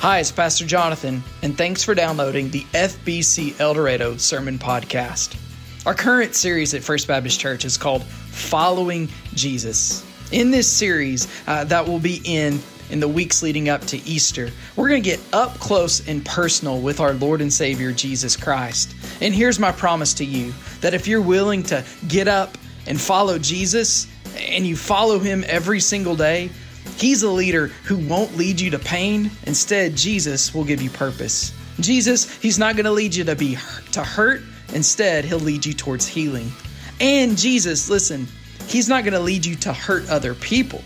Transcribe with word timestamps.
Hi, 0.00 0.20
it's 0.20 0.32
Pastor 0.32 0.64
Jonathan, 0.64 1.22
and 1.42 1.58
thanks 1.58 1.84
for 1.84 1.94
downloading 1.94 2.48
the 2.48 2.62
FBC 2.72 3.60
El 3.60 3.74
Dorado 3.74 4.16
Sermon 4.16 4.58
Podcast. 4.58 5.36
Our 5.84 5.92
current 5.92 6.34
series 6.34 6.72
at 6.72 6.82
First 6.82 7.06
Baptist 7.06 7.38
Church 7.38 7.66
is 7.66 7.76
called 7.76 8.04
Following 8.04 9.10
Jesus. 9.34 10.02
In 10.32 10.52
this 10.52 10.66
series 10.66 11.28
uh, 11.46 11.64
that 11.64 11.86
will 11.86 11.98
be 11.98 12.22
in 12.24 12.60
in 12.88 13.00
the 13.00 13.08
weeks 13.08 13.42
leading 13.42 13.68
up 13.68 13.82
to 13.88 13.98
Easter, 14.08 14.48
we're 14.74 14.88
going 14.88 15.02
to 15.02 15.10
get 15.10 15.20
up 15.34 15.58
close 15.58 16.08
and 16.08 16.24
personal 16.24 16.80
with 16.80 16.98
our 16.98 17.12
Lord 17.12 17.42
and 17.42 17.52
Savior 17.52 17.92
Jesus 17.92 18.38
Christ. 18.38 18.94
And 19.20 19.34
here's 19.34 19.58
my 19.58 19.70
promise 19.70 20.14
to 20.14 20.24
you 20.24 20.54
that 20.80 20.94
if 20.94 21.08
you're 21.08 21.20
willing 21.20 21.62
to 21.64 21.84
get 22.08 22.26
up 22.26 22.56
and 22.86 22.98
follow 22.98 23.38
Jesus 23.38 24.06
and 24.38 24.66
you 24.66 24.76
follow 24.76 25.18
him 25.18 25.44
every 25.46 25.78
single 25.78 26.16
day, 26.16 26.48
He's 26.96 27.22
a 27.22 27.30
leader 27.30 27.68
who 27.84 27.96
won't 27.96 28.36
lead 28.36 28.60
you 28.60 28.70
to 28.70 28.78
pain. 28.78 29.30
Instead, 29.44 29.96
Jesus 29.96 30.54
will 30.54 30.64
give 30.64 30.82
you 30.82 30.90
purpose. 30.90 31.52
Jesus, 31.80 32.30
he's 32.38 32.58
not 32.58 32.76
going 32.76 32.84
to 32.84 32.90
lead 32.90 33.14
you 33.14 33.24
to 33.24 33.34
be 33.34 33.56
to 33.92 34.04
hurt. 34.04 34.42
Instead, 34.74 35.24
he'll 35.24 35.38
lead 35.38 35.64
you 35.64 35.72
towards 35.72 36.06
healing. 36.06 36.52
And 37.00 37.38
Jesus, 37.38 37.88
listen, 37.88 38.28
he's 38.66 38.88
not 38.88 39.04
going 39.04 39.14
to 39.14 39.20
lead 39.20 39.46
you 39.46 39.54
to 39.56 39.72
hurt 39.72 40.08
other 40.10 40.34
people. 40.34 40.82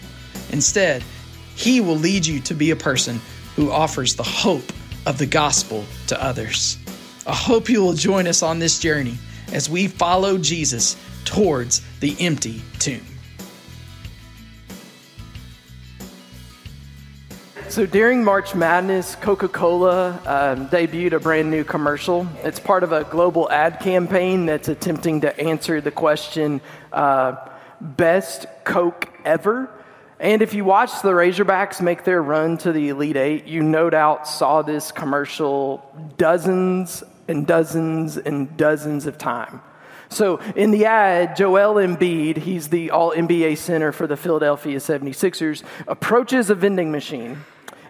Instead, 0.51 1.02
he 1.56 1.80
will 1.80 1.96
lead 1.96 2.24
you 2.24 2.40
to 2.40 2.54
be 2.54 2.70
a 2.70 2.76
person 2.76 3.20
who 3.56 3.70
offers 3.70 4.15
the 4.15 4.23
hope 4.23 4.73
of 5.06 5.18
the 5.18 5.26
gospel 5.26 5.84
to 6.09 6.23
others. 6.23 6.79
I 7.26 7.34
hope 7.34 7.68
you 7.68 7.82
will 7.82 7.95
join 7.95 8.26
us 8.26 8.42
on 8.42 8.59
this 8.59 8.79
journey 8.79 9.18
as 9.52 9.68
we 9.68 9.88
follow 9.88 10.38
Jesus 10.38 10.96
towards 11.24 11.80
the 12.01 12.16
empty 12.20 12.62
tomb. 12.79 13.13
So 17.74 17.87
during 17.87 18.23
March 18.23 18.55
Madness, 18.55 19.16
Coca 19.16 19.48
Cola 19.48 20.10
um, 20.27 20.68
debuted 20.68 21.12
a 21.12 21.18
brand 21.18 21.51
new 21.51 21.65
commercial. 21.65 22.24
It's 22.45 22.60
part 22.60 22.85
of 22.85 22.93
a 22.93 23.02
global 23.02 23.51
ad 23.51 23.80
campaign 23.80 24.46
that's 24.46 24.68
attempting 24.68 25.23
to 25.23 25.37
answer 25.40 25.80
the 25.80 25.90
question 25.90 26.60
uh, 26.93 27.35
best 27.80 28.46
Coke 28.63 29.13
ever. 29.24 29.68
And 30.21 30.40
if 30.40 30.54
you 30.54 30.65
watch 30.65 31.02
the 31.02 31.09
Razorbacks 31.09 31.80
make 31.80 32.04
their 32.04 32.23
run 32.23 32.59
to 32.59 32.71
the 32.71 32.90
Elite 32.90 33.16
Eight, 33.16 33.46
you 33.46 33.60
no 33.60 33.91
doubt 33.91 34.29
saw 34.29 34.63
this 34.63 34.93
commercial 34.93 35.85
dozens 36.16 37.02
and 37.26 37.45
dozens 37.45 38.16
and 38.16 38.57
dozens 38.57 39.07
of 39.07 39.18
times. 39.18 39.60
So 40.10 40.37
in 40.54 40.70
the 40.70 40.87
ad, 40.87 41.35
Joel 41.35 41.74
Embiid, 41.85 42.37
he's 42.37 42.68
the 42.68 42.93
all 42.93 43.10
NBA 43.10 43.59
center 43.59 43.91
for 43.91 44.07
the 44.07 44.16
Philadelphia 44.16 44.79
76ers, 44.79 45.65
approaches 45.88 46.51
a 46.51 46.54
vending 46.54 46.93
machine 46.93 47.43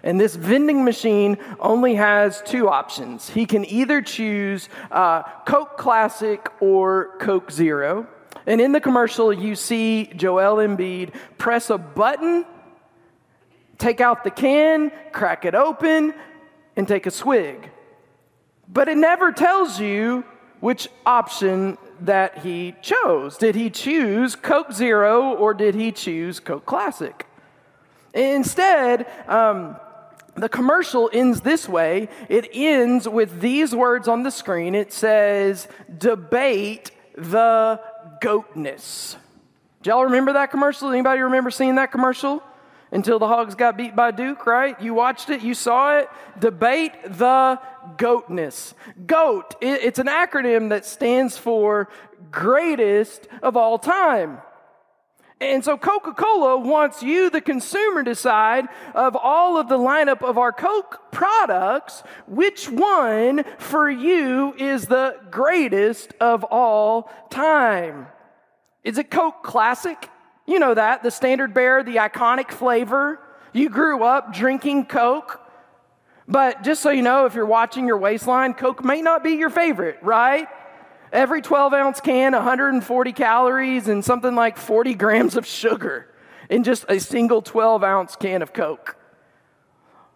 and 0.05 0.19
this 0.19 0.35
vending 0.35 0.85
machine 0.85 1.37
only 1.59 1.95
has 1.95 2.41
two 2.43 2.69
options. 2.69 3.27
He 3.27 3.47
can 3.47 3.65
either 3.65 4.03
choose 4.03 4.69
uh, 4.91 5.23
Coke 5.45 5.77
Classic 5.77 6.47
or 6.61 7.17
Coke 7.19 7.51
Zero. 7.51 8.07
And 8.45 8.61
in 8.61 8.71
the 8.71 8.79
commercial, 8.79 9.33
you 9.33 9.55
see 9.55 10.05
Joel 10.15 10.57
Embiid 10.57 11.15
press 11.39 11.71
a 11.71 11.79
button, 11.79 12.45
take 13.79 13.99
out 13.99 14.23
the 14.23 14.29
can, 14.29 14.91
crack 15.11 15.43
it 15.43 15.55
open, 15.55 16.13
and 16.75 16.87
take 16.87 17.07
a 17.07 17.11
swig. 17.11 17.71
But 18.71 18.87
it 18.87 18.97
never 18.97 19.31
tells 19.31 19.79
you 19.79 20.23
which 20.59 20.87
option 21.07 21.79
that 22.01 22.37
he 22.39 22.75
chose. 22.83 23.37
Did 23.37 23.55
he 23.55 23.71
choose 23.71 24.35
Coke 24.35 24.71
Zero 24.71 25.33
or 25.33 25.55
did 25.55 25.73
he 25.73 25.91
choose 25.91 26.39
Coke 26.39 26.67
Classic? 26.67 27.25
Instead, 28.13 29.07
um, 29.27 29.77
the 30.35 30.49
commercial 30.49 31.09
ends 31.13 31.41
this 31.41 31.67
way. 31.67 32.09
It 32.29 32.49
ends 32.53 33.07
with 33.07 33.39
these 33.39 33.73
words 33.73 34.07
on 34.07 34.23
the 34.23 34.31
screen. 34.31 34.75
It 34.75 34.91
says 34.91 35.67
debate 35.97 36.91
the 37.15 37.79
goatness. 38.21 39.15
Do 39.81 39.89
y'all 39.89 40.05
remember 40.05 40.33
that 40.33 40.51
commercial? 40.51 40.89
Anybody 40.89 41.21
remember 41.21 41.51
seeing 41.51 41.75
that 41.75 41.91
commercial? 41.91 42.43
Until 42.91 43.19
the 43.19 43.27
hogs 43.27 43.55
got 43.55 43.77
beat 43.77 43.95
by 43.95 44.11
duke 44.11 44.45
right? 44.45 44.79
You 44.81 44.93
watched 44.93 45.29
it 45.29 45.41
you 45.41 45.53
saw 45.53 45.97
it? 45.97 46.09
Debate 46.39 46.93
the 47.03 47.59
goatness. 47.97 48.73
Goat 49.05 49.55
it's 49.61 49.99
an 49.99 50.07
acronym 50.07 50.69
that 50.69 50.85
stands 50.85 51.37
for 51.37 51.89
greatest 52.31 53.27
of 53.41 53.55
all 53.55 53.79
time 53.79 54.39
and 55.41 55.65
so 55.65 55.77
Coca 55.77 56.13
Cola 56.13 56.57
wants 56.57 57.03
you, 57.03 57.29
the 57.29 57.41
consumer, 57.41 58.03
decide 58.03 58.67
of 58.93 59.17
all 59.17 59.57
of 59.57 59.67
the 59.67 59.77
lineup 59.77 60.21
of 60.21 60.37
our 60.37 60.53
Coke 60.53 61.11
products, 61.11 62.03
which 62.25 62.69
one 62.69 63.43
for 63.57 63.89
you 63.89 64.53
is 64.57 64.85
the 64.85 65.17
greatest 65.31 66.13
of 66.21 66.45
all 66.45 67.11
time. 67.29 68.07
Is 68.83 68.97
it 68.97 69.11
Coke 69.11 69.43
Classic? 69.43 70.09
You 70.45 70.59
know 70.59 70.73
that, 70.73 71.03
the 71.03 71.11
standard 71.11 71.53
bearer, 71.53 71.83
the 71.83 71.97
iconic 71.97 72.51
flavor. 72.51 73.19
You 73.51 73.69
grew 73.69 74.03
up 74.03 74.33
drinking 74.33 74.85
Coke. 74.85 75.41
But 76.27 76.63
just 76.63 76.81
so 76.81 76.91
you 76.91 77.01
know, 77.01 77.25
if 77.25 77.35
you're 77.35 77.45
watching 77.45 77.87
your 77.87 77.97
waistline, 77.97 78.53
Coke 78.53 78.83
may 78.83 79.01
not 79.01 79.23
be 79.23 79.31
your 79.31 79.49
favorite, 79.49 79.97
right? 80.01 80.47
Every 81.15 81.41
12 81.41 81.73
ounce 81.73 82.01
can, 82.01 82.33
140 82.33 83.13
calories, 83.13 83.87
and 83.87 84.03
something 84.03 84.35
like 84.35 84.57
40 84.57 84.95
grams 84.95 85.37
of 85.37 85.45
sugar 85.45 86.13
in 86.49 86.65
just 86.65 86.83
a 86.89 86.99
single 86.99 87.41
12 87.41 87.85
ounce 87.85 88.17
can 88.17 88.41
of 88.41 88.51
Coke. 88.51 88.97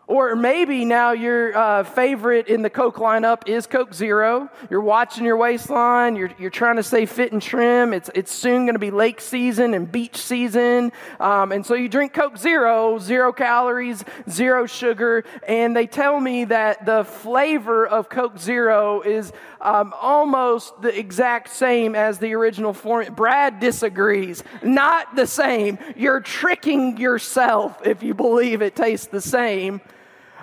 Or 0.09 0.36
maybe 0.36 0.86
now 0.86 1.12
your 1.12 1.56
uh, 1.56 1.84
favorite 1.84 2.48
in 2.48 2.64
the 2.64 2.70
Coke 2.72 2.96
lineup 2.96 3.48
is 3.48 3.68
Coke 3.68 3.94
Zero. 3.94 4.50
You're 4.68 4.82
watching 4.82 5.24
your 5.24 5.38
waistline, 5.38 6.16
you're, 6.16 6.32
you're 6.40 6.50
trying 6.50 6.78
to 6.78 6.84
stay 6.84 7.06
fit 7.06 7.32
and 7.32 7.40
trim. 7.40 7.94
It's, 7.94 8.09
it's 8.16 8.32
soon 8.32 8.66
going 8.66 8.74
to 8.74 8.80
be 8.80 8.90
lake 8.90 9.22
season 9.22 9.76
and 9.76 9.90
beach 9.90 10.18
season. 10.18 10.94
Um, 11.20 11.52
and 11.52 11.64
so 11.64 11.76
you 11.76 11.88
drink 11.88 12.14
Coke 12.14 12.40
Zero, 12.40 12.98
zero 12.98 13.32
calories, 13.32 14.04
zero 14.28 14.66
sugar. 14.66 15.26
And 15.48 15.76
they 15.76 15.86
tell 15.86 16.20
me 16.20 16.46
that 16.46 16.88
the 16.88 17.04
flavor 17.04 17.86
of 17.86 18.09
Coke 18.09 18.40
Zero 18.40 19.02
is 19.02 19.32
um, 19.62 19.94
almost 20.00 20.81
the 20.81 20.97
exact 20.97 21.50
same 21.50 21.96
as 21.96 22.20
the 22.20 22.34
original 22.34 22.74
form. 22.74 23.14
Brad 23.14 23.59
disagrees. 23.59 24.44
Not 24.64 25.16
the 25.16 25.28
same. 25.28 25.78
You're 25.96 26.22
tricking 26.22 26.97
yourself 26.97 27.86
if 27.86 28.03
you 28.03 28.14
believe 28.14 28.62
it 28.62 28.75
tastes 28.75 29.08
the 29.08 29.22
same. 29.22 29.81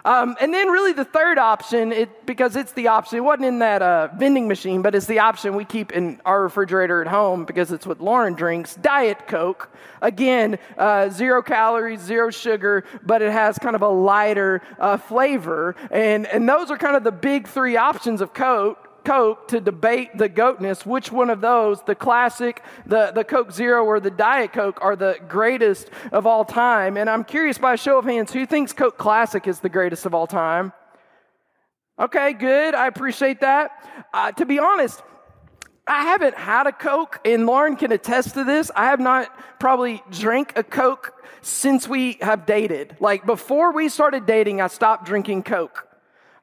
Um, 0.06 0.37
and 0.41 0.54
then, 0.54 0.69
really, 0.69 0.93
the 0.93 1.04
third 1.04 1.37
option, 1.37 1.91
it, 1.91 2.27
because 2.27 2.54
it's 2.54 2.71
the 2.71 2.87
option, 2.87 3.19
it 3.19 3.22
wasn't 3.22 3.47
in 3.47 3.59
that 3.59 3.82
uh, 3.82 4.09
vending 4.16 4.47
machine, 4.47 4.81
but 4.81 4.94
it's 4.94 5.06
the 5.06 5.19
option 5.19 5.56
we 5.56 5.65
keep 5.65 5.91
in 5.91 6.21
our 6.25 6.44
refrigerator 6.44 7.00
at 7.03 7.09
home 7.09 7.44
because 7.44 7.72
it's 7.72 7.84
what 7.84 8.00
Lauren 8.00 8.34
drinks 8.34 8.77
Diet 8.77 9.27
Coke. 9.27 9.69
Again, 10.00 10.60
uh, 10.78 11.09
zero 11.09 11.43
calories, 11.43 12.00
zero 12.00 12.31
sugar, 12.31 12.84
but 13.03 13.21
it 13.21 13.33
has 13.33 13.59
kind 13.59 13.75
of 13.75 13.83
a 13.83 13.88
lighter 13.88 14.62
uh, 14.78 14.97
flavor. 14.97 15.75
And, 15.91 16.25
and 16.27 16.48
those 16.48 16.71
are 16.71 16.78
kind 16.78 16.94
of 16.94 17.03
the 17.03 17.10
big 17.10 17.48
three 17.48 17.77
options 17.77 18.21
of 18.21 18.33
Coke. 18.33 18.85
Coke 19.06 19.47
to 19.49 19.61
debate 19.61 20.19
the 20.19 20.28
goatness, 20.28 20.84
which 20.84 21.12
one 21.12 21.31
of 21.31 21.41
those, 21.41 21.81
the 21.83 21.94
classic, 21.94 22.61
the, 22.87 23.12
the 23.15 23.22
Coke 23.22 23.53
Zero, 23.53 23.84
or 23.84 24.00
the 24.00 24.11
Diet 24.11 24.53
Coke, 24.53 24.81
are 24.83 24.97
the 24.97 25.17
greatest 25.28 25.91
of 26.11 26.27
all 26.27 26.44
time? 26.44 26.97
And 26.97 27.09
I'm 27.09 27.22
curious 27.22 27.56
by 27.56 27.75
a 27.75 27.77
show 27.77 27.99
of 27.99 28.05
hands, 28.05 28.33
who 28.33 28.47
thinks 28.47 28.72
Coke 28.72 28.99
Classic 28.99 29.47
is 29.47 29.61
the 29.61 29.69
greatest 29.69 30.06
of 30.06 30.15
all 30.15 30.27
time? 30.27 30.72
Okay, 32.00 32.33
good. 32.33 32.75
I 32.75 32.89
appreciate 32.89 33.43
that. 33.43 33.71
Uh, 34.12 34.33
to 34.33 34.45
be 34.45 34.59
honest, 34.59 35.00
I 35.87 36.03
haven't 36.03 36.34
had 36.34 36.66
a 36.66 36.72
Coke, 36.72 37.21
and 37.25 37.47
Lauren 37.47 37.77
can 37.77 37.93
attest 37.93 38.34
to 38.34 38.43
this. 38.43 38.72
I 38.75 38.87
have 38.87 38.99
not 38.99 39.31
probably 39.61 40.03
drank 40.11 40.53
a 40.59 40.65
Coke 40.65 41.15
since 41.43 41.87
we 41.87 42.19
have 42.22 42.45
dated. 42.45 42.97
Like 42.99 43.25
before 43.25 43.72
we 43.72 43.89
started 43.89 44.27
dating, 44.27 44.60
I 44.60 44.66
stopped 44.66 45.07
drinking 45.07 45.45
Coke. 45.45 45.85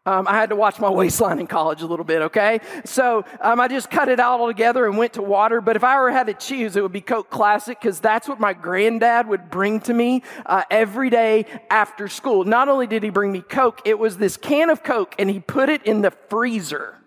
Um, 0.06 0.28
I 0.28 0.34
had 0.34 0.50
to 0.50 0.56
watch 0.56 0.80
my 0.80 0.90
waistline 0.92 1.40
in 1.40 1.48
college 1.48 1.82
a 1.82 1.86
little 1.86 2.06
bit, 2.06 2.24
okay? 2.24 2.60
So 2.86 3.24
um, 3.40 3.60
I 3.60 3.68
just 3.68 3.90
cut 3.90 4.10
it 4.10 4.20
out 4.20 4.40
altogether 4.40 4.86
and 4.86 4.98
went 4.98 5.14
to 5.14 5.22
water. 5.22 5.62
But 5.62 5.76
if 5.76 5.84
I 5.84 5.96
ever 5.96 6.12
had 6.12 6.28
to 6.28 6.34
choose, 6.34 6.76
it 6.76 6.82
would 6.82 6.92
be 6.92 7.02
Coke 7.02 7.30
Classic 7.30 7.80
because 7.80 8.00
that's 8.00 8.28
what 8.28 8.40
my 8.40 8.54
granddad 8.54 9.28
would 9.28 9.50
bring 9.50 9.80
to 9.82 9.94
me 9.94 10.24
uh, 10.46 10.64
every 10.70 11.10
day 11.10 11.46
after 11.70 12.08
school. 12.08 12.44
Not 12.44 12.68
only 12.68 12.88
did 12.88 13.04
he 13.04 13.10
bring 13.10 13.32
me 13.32 13.42
Coke, 13.42 13.82
it 13.86 13.98
was 13.98 14.18
this 14.18 14.38
can 14.38 14.70
of 14.70 14.84
Coke 14.84 15.16
and 15.18 15.30
he 15.30 15.40
put 15.40 15.70
it 15.70 15.86
in 15.86 16.02
the 16.02 16.12
freezer 16.12 16.98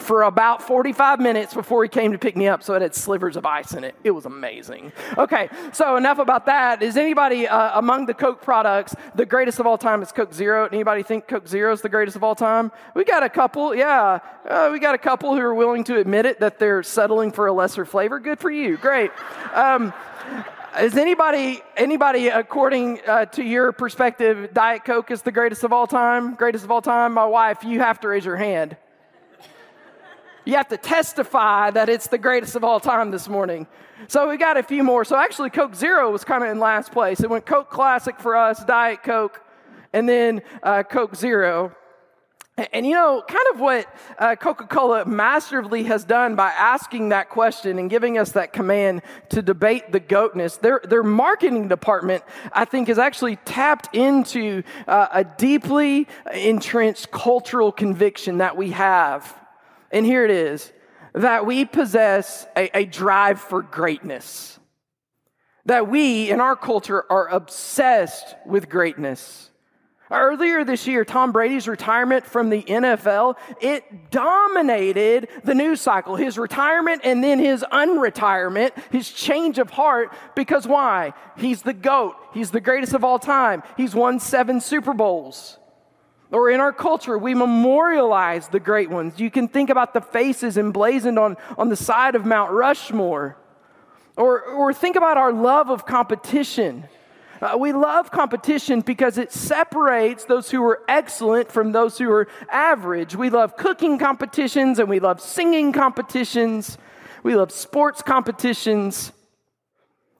for 0.00 0.22
about 0.22 0.62
45 0.62 1.20
minutes 1.20 1.54
before 1.54 1.82
he 1.82 1.88
came 1.88 2.12
to 2.12 2.18
pick 2.18 2.36
me 2.36 2.48
up, 2.48 2.62
so 2.62 2.74
it 2.74 2.82
had 2.82 2.94
slivers 2.94 3.36
of 3.36 3.46
ice 3.46 3.74
in 3.74 3.84
it. 3.84 3.94
It 4.02 4.10
was 4.10 4.26
amazing. 4.26 4.92
Okay, 5.16 5.48
so 5.72 5.96
enough 5.96 6.18
about 6.18 6.46
that. 6.46 6.82
Is 6.82 6.96
anybody 6.96 7.46
uh, 7.46 7.78
among 7.78 8.06
the 8.06 8.14
Coke 8.14 8.42
products 8.42 8.94
the 9.14 9.26
greatest 9.26 9.60
of 9.60 9.66
all 9.66 9.78
time 9.78 10.02
is 10.02 10.12
Coke 10.12 10.32
Zero? 10.32 10.68
Anybody 10.70 11.02
think 11.02 11.28
Coke 11.28 11.48
Zero 11.48 11.72
is 11.72 11.82
the 11.82 11.88
greatest 11.88 12.16
of 12.16 12.24
all 12.24 12.34
time? 12.34 12.72
We 12.94 13.04
got 13.04 13.22
a 13.22 13.28
couple, 13.28 13.74
yeah. 13.74 14.20
Uh, 14.48 14.70
we 14.72 14.78
got 14.78 14.94
a 14.94 14.98
couple 14.98 15.34
who 15.34 15.40
are 15.40 15.54
willing 15.54 15.84
to 15.84 15.98
admit 15.98 16.26
it 16.26 16.40
that 16.40 16.58
they're 16.58 16.82
settling 16.82 17.32
for 17.32 17.46
a 17.46 17.52
lesser 17.52 17.84
flavor. 17.84 18.18
Good 18.18 18.38
for 18.38 18.50
you. 18.50 18.76
Great. 18.76 19.10
Um, 19.54 19.92
Is 20.78 20.96
anybody, 20.96 21.60
anybody, 21.76 22.28
according 22.28 23.00
uh, 23.04 23.24
to 23.26 23.42
your 23.42 23.72
perspective, 23.72 24.54
Diet 24.54 24.84
Coke 24.84 25.10
is 25.10 25.22
the 25.22 25.32
greatest 25.32 25.64
of 25.64 25.72
all 25.72 25.88
time? 25.88 26.36
Greatest 26.36 26.64
of 26.64 26.70
all 26.70 26.80
time? 26.80 27.12
My 27.12 27.26
wife, 27.26 27.64
you 27.64 27.80
have 27.80 27.98
to 28.00 28.08
raise 28.08 28.24
your 28.24 28.36
hand. 28.36 28.76
You 30.44 30.54
have 30.54 30.68
to 30.68 30.76
testify 30.76 31.70
that 31.70 31.88
it's 31.88 32.08
the 32.08 32.18
greatest 32.18 32.56
of 32.56 32.64
all 32.64 32.80
time 32.80 33.10
this 33.10 33.28
morning. 33.28 33.66
So 34.08 34.28
we 34.28 34.38
got 34.38 34.56
a 34.56 34.62
few 34.62 34.82
more. 34.82 35.04
So 35.04 35.16
actually, 35.16 35.50
Coke 35.50 35.74
Zero 35.74 36.10
was 36.10 36.24
kind 36.24 36.42
of 36.42 36.50
in 36.50 36.58
last 36.58 36.92
place. 36.92 37.20
It 37.20 37.28
went 37.28 37.44
Coke 37.44 37.68
Classic 37.68 38.18
for 38.18 38.34
us, 38.36 38.64
Diet 38.64 39.02
Coke, 39.02 39.42
and 39.92 40.08
then 40.08 40.40
uh, 40.62 40.82
Coke 40.82 41.14
Zero. 41.14 41.76
And 42.72 42.86
you 42.86 42.94
know, 42.94 43.22
kind 43.26 43.46
of 43.54 43.60
what 43.60 43.94
uh, 44.18 44.36
Coca 44.36 44.66
Cola 44.66 45.06
masterfully 45.06 45.84
has 45.84 46.04
done 46.04 46.36
by 46.36 46.50
asking 46.50 47.10
that 47.10 47.30
question 47.30 47.78
and 47.78 47.88
giving 47.88 48.18
us 48.18 48.32
that 48.32 48.52
command 48.52 49.02
to 49.30 49.40
debate 49.40 49.92
the 49.92 50.00
goatness, 50.00 50.58
their, 50.60 50.80
their 50.84 51.02
marketing 51.02 51.68
department, 51.68 52.22
I 52.52 52.64
think, 52.64 52.88
has 52.88 52.98
actually 52.98 53.36
tapped 53.36 53.94
into 53.94 54.62
uh, 54.86 55.08
a 55.12 55.24
deeply 55.24 56.06
entrenched 56.34 57.10
cultural 57.10 57.72
conviction 57.72 58.38
that 58.38 58.56
we 58.56 58.70
have. 58.72 59.39
And 59.90 60.06
here 60.06 60.24
it 60.24 60.30
is 60.30 60.72
that 61.14 61.46
we 61.46 61.64
possess 61.64 62.46
a, 62.56 62.78
a 62.78 62.84
drive 62.84 63.40
for 63.40 63.62
greatness, 63.62 64.58
that 65.66 65.88
we 65.88 66.30
in 66.30 66.40
our 66.40 66.56
culture 66.56 67.04
are 67.10 67.28
obsessed 67.28 68.36
with 68.46 68.68
greatness. 68.68 69.50
Earlier 70.12 70.64
this 70.64 70.88
year, 70.88 71.04
Tom 71.04 71.30
Brady's 71.30 71.68
retirement 71.68 72.26
from 72.26 72.50
the 72.50 72.62
NFL, 72.62 73.36
it 73.60 74.10
dominated 74.10 75.28
the 75.44 75.54
news 75.54 75.80
cycle. 75.80 76.16
His 76.16 76.36
retirement 76.36 77.02
and 77.04 77.22
then 77.22 77.38
his 77.38 77.64
unretirement, 77.70 78.72
his 78.90 79.08
change 79.08 79.60
of 79.60 79.70
heart, 79.70 80.12
because 80.34 80.66
why? 80.66 81.12
He's 81.36 81.62
the 81.62 81.72
GOAT. 81.72 82.16
He's 82.34 82.50
the 82.50 82.60
greatest 82.60 82.92
of 82.92 83.04
all 83.04 83.20
time. 83.20 83.62
He's 83.76 83.94
won 83.94 84.18
seven 84.18 84.60
Super 84.60 84.94
Bowls. 84.94 85.59
Or 86.32 86.48
in 86.50 86.60
our 86.60 86.72
culture, 86.72 87.18
we 87.18 87.34
memorialize 87.34 88.48
the 88.48 88.60
great 88.60 88.88
ones. 88.88 89.18
You 89.18 89.30
can 89.30 89.48
think 89.48 89.68
about 89.68 89.94
the 89.94 90.00
faces 90.00 90.56
emblazoned 90.56 91.18
on, 91.18 91.36
on 91.58 91.68
the 91.68 91.76
side 91.76 92.14
of 92.14 92.24
Mount 92.24 92.52
Rushmore. 92.52 93.36
Or, 94.16 94.42
or 94.42 94.72
think 94.72 94.96
about 94.96 95.16
our 95.16 95.32
love 95.32 95.70
of 95.70 95.86
competition. 95.86 96.88
Uh, 97.40 97.56
we 97.58 97.72
love 97.72 98.10
competition 98.10 98.80
because 98.82 99.16
it 99.16 99.32
separates 99.32 100.24
those 100.24 100.50
who 100.50 100.62
are 100.62 100.82
excellent 100.88 101.50
from 101.50 101.72
those 101.72 101.96
who 101.96 102.10
are 102.10 102.28
average. 102.50 103.16
We 103.16 103.30
love 103.30 103.56
cooking 103.56 103.98
competitions 103.98 104.78
and 104.78 104.88
we 104.88 105.00
love 105.00 105.20
singing 105.20 105.72
competitions. 105.72 106.76
We 107.22 107.34
love 107.34 107.50
sports 107.50 108.02
competitions. 108.02 109.12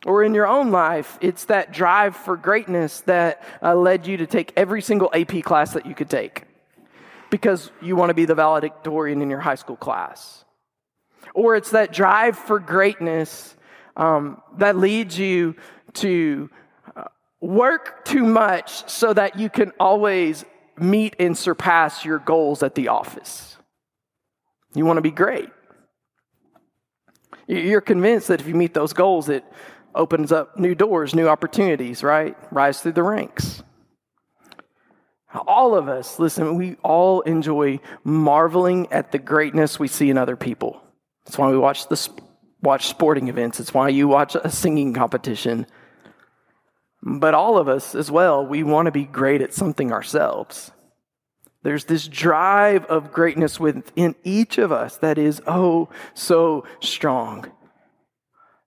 Or 0.06 0.25
in 0.25 0.35
your 0.35 0.47
own 0.47 0.70
life, 0.70 1.19
it's 1.20 1.44
that 1.47 1.73
drive 1.73 2.17
for 2.17 2.37
greatness 2.37 3.00
that 3.02 3.43
uh, 3.62 3.75
led 3.75 4.06
you 4.06 4.17
to 4.19 4.26
take 4.26 4.52
every 4.56 4.81
single 4.81 5.11
AP 5.14 5.43
class 5.43 5.75
that 5.75 5.85
you 5.85 5.94
could 5.94 6.08
take 6.08 6.44
because 7.29 7.70
you 7.82 7.97
want 7.97 8.11
to 8.11 8.14
be 8.14 8.25
the 8.25 8.35
valedictorian 8.35 9.20
in 9.20 9.31
your 9.31 9.41
high 9.41 9.56
school 9.56 9.76
class. 9.76 10.44
Or 11.35 11.55
it's 11.55 11.70
that 11.73 11.93
drive 11.93 12.38
for 12.38 12.58
greatness 12.58 13.55
um, 13.97 14.41
that 14.56 14.76
leads 14.76 15.19
you 15.19 15.55
to 15.94 16.50
work 17.41 18.05
too 18.05 18.25
much 18.25 18.88
so 18.88 19.12
that 19.12 19.38
you 19.38 19.49
can 19.49 19.73
always 19.81 20.44
meet 20.76 21.17
and 21.19 21.37
surpass 21.37 22.05
your 22.05 22.19
goals 22.19 22.62
at 22.62 22.75
the 22.75 22.88
office. 22.88 23.56
You 24.75 24.85
want 24.85 24.99
to 24.99 25.02
be 25.02 25.11
great. 25.11 25.49
You're 27.47 27.81
convinced 27.81 28.29
that 28.29 28.41
if 28.41 28.47
you 28.47 28.55
meet 28.55 28.75
those 28.75 28.93
goals, 28.93 29.29
it 29.29 29.44
opens 29.94 30.32
up 30.32 30.58
new 30.58 30.75
doors, 30.75 31.14
new 31.14 31.28
opportunities, 31.28 32.02
right? 32.02 32.37
Rise 32.52 32.81
through 32.81 32.92
the 32.92 33.02
ranks. 33.02 33.62
All 35.46 35.76
of 35.76 35.88
us, 35.88 36.19
listen, 36.19 36.56
we 36.56 36.76
all 36.82 37.20
enjoy 37.20 37.78
marveling 38.02 38.92
at 38.92 39.12
the 39.12 39.19
greatness 39.19 39.78
we 39.78 39.87
see 39.87 40.10
in 40.10 40.19
other 40.19 40.37
people. 40.37 40.82
That's 41.25 41.38
why 41.38 41.50
we 41.50 41.58
watch 41.58 41.88
the 41.88 42.10
watch 42.62 42.88
sporting 42.88 43.28
events. 43.28 43.60
It's 43.60 43.72
why 43.72 43.88
you 43.88 44.08
watch 44.08 44.34
a 44.34 44.50
singing 44.50 44.92
competition. 44.92 45.66
But 47.02 47.34
all 47.34 47.58
of 47.58 47.69
us 47.69 47.94
as 47.94 48.10
well, 48.10 48.44
we 48.44 48.62
want 48.62 48.87
to 48.87 48.92
be 48.92 49.04
great 49.04 49.40
at 49.40 49.54
something 49.54 49.92
ourselves. 49.92 50.72
There's 51.62 51.84
this 51.84 52.08
drive 52.08 52.84
of 52.87 53.12
greatness 53.12 53.60
within 53.60 54.14
each 54.25 54.58
of 54.58 54.72
us 54.72 54.96
that 54.98 55.19
is 55.19 55.42
oh 55.46 55.90
so 56.14 56.64
strong. 56.81 57.50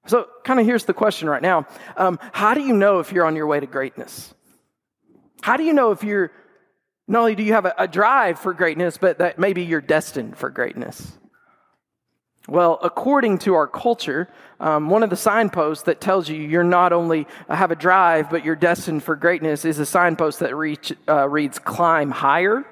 So, 0.06 0.28
kind 0.44 0.60
of 0.60 0.66
here's 0.66 0.86
the 0.86 0.94
question 0.94 1.30
right 1.30 1.42
now 1.42 1.66
um, 1.98 2.20
How 2.34 2.54
do 2.54 2.62
you 2.62 2.74
know 2.74 3.00
if 3.00 3.12
you're 3.12 3.26
on 3.26 3.36
your 3.36 3.48
way 3.48 3.60
to 3.60 3.68
greatness? 3.68 4.34
How 5.42 5.58
do 5.58 5.64
you 5.64 5.74
know 5.74 5.92
if 5.92 6.04
you're 6.04 6.32
not 7.08 7.20
only 7.20 7.36
do 7.36 7.44
you 7.44 7.54
have 7.54 7.66
a, 7.66 7.74
a 7.78 7.88
drive 7.88 8.40
for 8.40 8.54
greatness, 8.54 8.98
but 8.98 9.18
that 9.18 9.38
maybe 9.38 9.64
you're 9.64 9.82
destined 9.82 10.38
for 10.38 10.50
greatness? 10.50 11.12
Well, 12.48 12.78
according 12.82 13.38
to 13.40 13.54
our 13.54 13.68
culture, 13.68 14.28
um, 14.60 14.90
one 14.90 15.02
of 15.02 15.10
the 15.10 15.16
signposts 15.16 15.86
that 15.86 16.02
tells 16.02 16.28
you 16.28 16.36
you're 16.36 16.64
not 16.64 16.92
only 16.92 17.26
uh, 17.48 17.56
have 17.56 17.72
a 17.72 17.76
drive, 17.76 18.30
but 18.30 18.44
you're 18.44 18.58
destined 18.58 19.04
for 19.04 19.16
greatness 19.16 19.64
is 19.64 19.80
a 19.80 19.86
signpost 19.86 20.40
that 20.40 20.54
reach, 20.54 20.92
uh, 21.08 21.28
reads 21.30 21.58
climb 21.58 22.12
higher. 22.12 22.66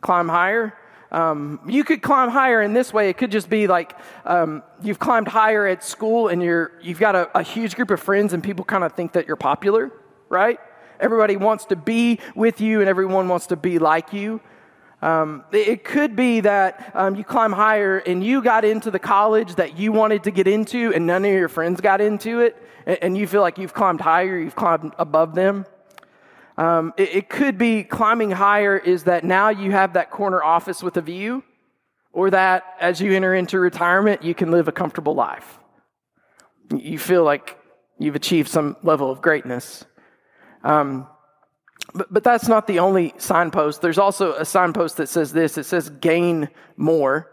Climb 0.00 0.28
higher. 0.28 0.74
Um, 1.12 1.60
you 1.66 1.84
could 1.84 2.02
climb 2.02 2.30
higher 2.30 2.60
in 2.62 2.72
this 2.72 2.92
way. 2.92 3.08
It 3.08 3.16
could 3.16 3.30
just 3.30 3.48
be 3.48 3.66
like 3.66 3.96
um, 4.24 4.62
you've 4.82 4.98
climbed 4.98 5.28
higher 5.28 5.66
at 5.66 5.84
school 5.84 6.28
and 6.28 6.42
you're, 6.42 6.72
you've 6.82 6.98
got 6.98 7.14
a, 7.14 7.38
a 7.38 7.42
huge 7.42 7.76
group 7.76 7.90
of 7.90 8.00
friends 8.00 8.32
and 8.32 8.42
people 8.42 8.64
kind 8.64 8.82
of 8.82 8.92
think 8.92 9.12
that 9.12 9.26
you're 9.26 9.36
popular, 9.36 9.92
right? 10.28 10.58
Everybody 10.98 11.36
wants 11.36 11.66
to 11.66 11.76
be 11.76 12.18
with 12.34 12.60
you 12.60 12.80
and 12.80 12.88
everyone 12.88 13.28
wants 13.28 13.46
to 13.48 13.56
be 13.56 13.78
like 13.78 14.12
you. 14.12 14.40
Um, 15.02 15.44
it 15.52 15.84
could 15.84 16.16
be 16.16 16.40
that 16.40 16.90
um, 16.94 17.14
you 17.14 17.24
climb 17.24 17.52
higher 17.52 17.98
and 17.98 18.24
you 18.24 18.40
got 18.42 18.64
into 18.64 18.90
the 18.90 18.98
college 18.98 19.56
that 19.56 19.78
you 19.78 19.92
wanted 19.92 20.24
to 20.24 20.30
get 20.30 20.48
into, 20.48 20.94
and 20.94 21.06
none 21.06 21.26
of 21.26 21.30
your 21.30 21.50
friends 21.50 21.82
got 21.82 22.00
into 22.00 22.40
it, 22.40 22.56
and, 22.86 22.98
and 23.02 23.18
you 23.18 23.26
feel 23.26 23.42
like 23.42 23.58
you've 23.58 23.74
climbed 23.74 24.00
higher, 24.00 24.38
you've 24.38 24.56
climbed 24.56 24.94
above 24.98 25.34
them. 25.34 25.66
Um, 26.56 26.92
it, 26.96 27.16
it 27.16 27.28
could 27.28 27.58
be 27.58 27.82
climbing 27.82 28.30
higher 28.30 28.76
is 28.76 29.04
that 29.04 29.24
now 29.24 29.48
you 29.48 29.72
have 29.72 29.94
that 29.94 30.10
corner 30.10 30.42
office 30.42 30.82
with 30.82 30.96
a 30.96 31.00
view, 31.00 31.42
or 32.12 32.30
that 32.30 32.64
as 32.80 33.00
you 33.00 33.12
enter 33.12 33.34
into 33.34 33.58
retirement, 33.58 34.22
you 34.22 34.34
can 34.34 34.50
live 34.50 34.68
a 34.68 34.72
comfortable 34.72 35.14
life. 35.14 35.58
You 36.74 36.98
feel 36.98 37.24
like 37.24 37.58
you've 37.98 38.14
achieved 38.14 38.48
some 38.48 38.76
level 38.82 39.10
of 39.10 39.20
greatness. 39.20 39.84
Um, 40.62 41.08
but, 41.92 42.12
but 42.12 42.24
that's 42.24 42.48
not 42.48 42.66
the 42.66 42.78
only 42.78 43.14
signpost. 43.18 43.82
There's 43.82 43.98
also 43.98 44.34
a 44.34 44.44
signpost 44.44 44.96
that 44.98 45.08
says 45.08 45.32
this 45.32 45.58
it 45.58 45.64
says 45.64 45.90
gain 45.90 46.48
more. 46.76 47.30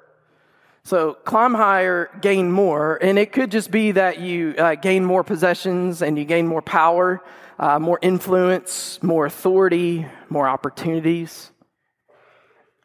So 0.84 1.14
climb 1.14 1.54
higher, 1.54 2.10
gain 2.22 2.52
more. 2.52 2.98
And 3.02 3.20
it 3.20 3.32
could 3.32 3.52
just 3.52 3.72
be 3.72 3.92
that 3.92 4.20
you 4.20 4.56
uh, 4.58 4.76
gain 4.76 5.06
more 5.06 5.24
possessions 5.24 6.02
and 6.02 6.18
you 6.18 6.26
gain 6.26 6.48
more 6.48 6.62
power, 6.62 7.24
uh, 7.60 7.78
more 7.78 8.00
influence, 8.02 9.02
more 9.04 9.26
authority, 9.26 10.06
more 10.30 10.48
opportunities. 10.48 11.52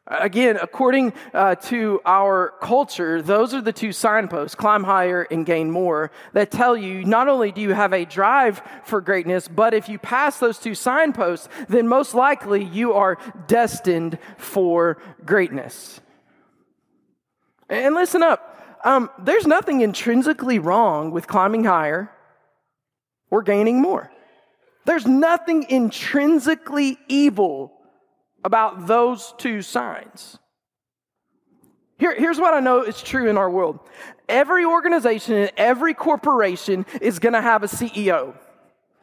Again, 0.08 0.56
according 0.62 1.14
uh, 1.34 1.56
to 1.56 2.00
our 2.04 2.54
culture, 2.62 3.20
those 3.20 3.52
are 3.52 3.60
the 3.60 3.72
two 3.72 3.90
signposts 3.90 4.54
climb 4.54 4.84
higher 4.84 5.22
and 5.32 5.44
gain 5.44 5.68
more 5.68 6.12
that 6.32 6.52
tell 6.52 6.76
you 6.76 7.04
not 7.04 7.26
only 7.26 7.50
do 7.50 7.60
you 7.60 7.72
have 7.72 7.92
a 7.92 8.04
drive 8.04 8.62
for 8.84 9.00
greatness, 9.00 9.48
but 9.48 9.74
if 9.74 9.88
you 9.88 9.98
pass 9.98 10.38
those 10.38 10.58
two 10.60 10.76
signposts, 10.76 11.48
then 11.68 11.88
most 11.88 12.14
likely 12.14 12.62
you 12.62 12.92
are 12.92 13.18
destined 13.48 14.16
for 14.36 14.96
greatness. 15.24 16.00
And 17.68 17.94
listen 17.94 18.22
up 18.22 18.56
um, 18.84 19.10
there's 19.18 19.46
nothing 19.46 19.80
intrinsically 19.80 20.60
wrong 20.60 21.10
with 21.10 21.26
climbing 21.26 21.64
higher 21.64 22.10
or 23.30 23.42
gaining 23.42 23.82
more. 23.82 24.12
There's 24.84 25.06
nothing 25.06 25.66
intrinsically 25.68 26.96
evil 27.08 27.72
about 28.44 28.86
those 28.86 29.34
two 29.38 29.60
signs. 29.62 30.38
Here, 31.98 32.14
here's 32.14 32.38
what 32.38 32.54
I 32.54 32.60
know 32.60 32.82
is 32.82 33.02
true 33.02 33.28
in 33.28 33.36
our 33.36 33.50
world 33.50 33.80
every 34.28 34.64
organization 34.64 35.34
and 35.34 35.52
every 35.56 35.94
corporation 35.94 36.86
is 37.00 37.18
going 37.18 37.32
to 37.32 37.42
have 37.42 37.64
a 37.64 37.66
CEO, 37.66 38.34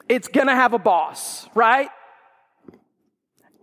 it's 0.08 0.30
going 0.30 0.48
to 0.48 0.56
have 0.56 0.74
a 0.74 0.80
boss, 0.80 1.48
right? 1.56 1.90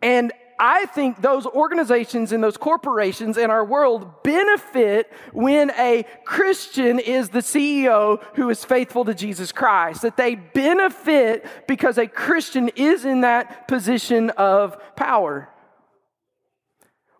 And 0.02 0.32
I 0.62 0.84
think 0.84 1.22
those 1.22 1.46
organizations 1.46 2.32
and 2.32 2.44
those 2.44 2.58
corporations 2.58 3.38
in 3.38 3.50
our 3.50 3.64
world 3.64 4.22
benefit 4.22 5.10
when 5.32 5.70
a 5.70 6.04
Christian 6.26 6.98
is 6.98 7.30
the 7.30 7.38
CEO 7.38 8.22
who 8.34 8.50
is 8.50 8.62
faithful 8.62 9.06
to 9.06 9.14
Jesus 9.14 9.52
Christ. 9.52 10.02
That 10.02 10.18
they 10.18 10.34
benefit 10.34 11.46
because 11.66 11.96
a 11.96 12.06
Christian 12.06 12.68
is 12.76 13.06
in 13.06 13.22
that 13.22 13.68
position 13.68 14.28
of 14.30 14.76
power. 14.96 15.48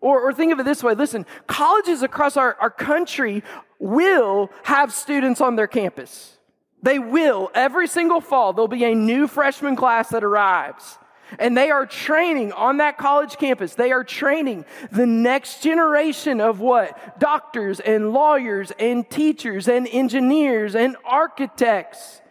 Or, 0.01 0.21
or 0.21 0.33
think 0.33 0.53
of 0.53 0.59
it 0.59 0.63
this 0.63 0.83
way 0.83 0.93
listen, 0.93 1.25
colleges 1.47 2.03
across 2.03 2.37
our, 2.37 2.55
our 2.59 2.69
country 2.69 3.41
will 3.79 4.51
have 4.63 4.93
students 4.93 5.41
on 5.41 5.55
their 5.55 5.67
campus. 5.67 6.37
They 6.83 6.99
will. 6.99 7.49
Every 7.55 7.87
single 7.87 8.21
fall, 8.21 8.53
there'll 8.53 8.67
be 8.67 8.83
a 8.83 8.93
new 8.93 9.27
freshman 9.27 9.75
class 9.75 10.09
that 10.09 10.23
arrives. 10.23 10.99
And 11.39 11.57
they 11.57 11.71
are 11.71 11.85
training 11.85 12.51
on 12.51 12.77
that 12.77 12.97
college 12.97 13.37
campus. 13.37 13.75
They 13.75 13.91
are 13.91 14.03
training 14.03 14.65
the 14.91 15.05
next 15.05 15.63
generation 15.63 16.41
of 16.41 16.59
what? 16.59 17.19
Doctors 17.19 17.79
and 17.79 18.11
lawyers 18.11 18.71
and 18.79 19.09
teachers 19.09 19.67
and 19.67 19.87
engineers 19.87 20.75
and 20.75 20.97
architects. 21.05 22.21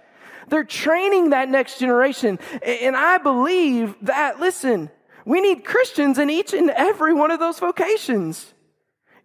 They're 0.48 0.64
training 0.64 1.30
that 1.30 1.48
next 1.48 1.78
generation. 1.78 2.38
And 2.62 2.96
I 2.96 3.18
believe 3.18 3.94
that, 4.02 4.40
listen, 4.40 4.90
we 5.24 5.40
need 5.40 5.64
Christians 5.64 6.18
in 6.18 6.28
each 6.28 6.52
and 6.52 6.70
every 6.70 7.14
one 7.14 7.30
of 7.30 7.38
those 7.38 7.58
vocations. 7.58 8.52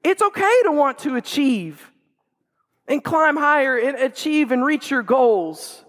It's 0.03 0.22
okay 0.22 0.62
to 0.65 0.72
want 0.72 1.00
to 1.00 1.15
achieve 1.15 1.91
and 2.88 3.03
climb 3.03 3.38
higher 3.38 3.77
and 3.77 3.98
achieve 3.98 4.51
and 4.51 4.63
reach 4.63 4.91
your 4.91 5.01
goals. 5.01 5.84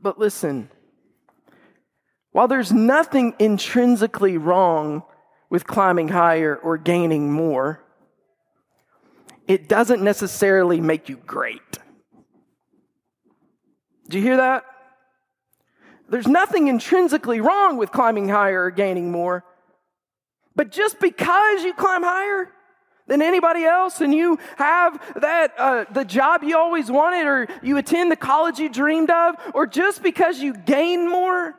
But 0.00 0.18
listen, 0.18 0.70
while 2.38 2.46
there's 2.46 2.72
nothing 2.72 3.34
intrinsically 3.40 4.38
wrong 4.38 5.02
with 5.50 5.66
climbing 5.66 6.06
higher 6.06 6.54
or 6.54 6.78
gaining 6.78 7.32
more, 7.32 7.82
it 9.48 9.68
doesn't 9.68 10.04
necessarily 10.04 10.80
make 10.80 11.08
you 11.08 11.16
great. 11.16 11.80
Do 14.08 14.18
you 14.18 14.22
hear 14.22 14.36
that? 14.36 14.64
There's 16.08 16.28
nothing 16.28 16.68
intrinsically 16.68 17.40
wrong 17.40 17.76
with 17.76 17.90
climbing 17.90 18.28
higher 18.28 18.66
or 18.66 18.70
gaining 18.70 19.10
more. 19.10 19.44
But 20.54 20.70
just 20.70 21.00
because 21.00 21.64
you 21.64 21.74
climb 21.74 22.04
higher 22.04 22.52
than 23.08 23.20
anybody 23.20 23.64
else 23.64 24.00
and 24.00 24.14
you 24.14 24.38
have 24.58 25.20
that 25.20 25.54
uh, 25.58 25.86
the 25.92 26.04
job 26.04 26.44
you 26.44 26.56
always 26.56 26.88
wanted 26.88 27.26
or 27.26 27.48
you 27.64 27.78
attend 27.78 28.12
the 28.12 28.16
college 28.16 28.60
you 28.60 28.68
dreamed 28.68 29.10
of 29.10 29.34
or 29.54 29.66
just 29.66 30.04
because 30.04 30.38
you 30.38 30.54
gain 30.54 31.10
more 31.10 31.56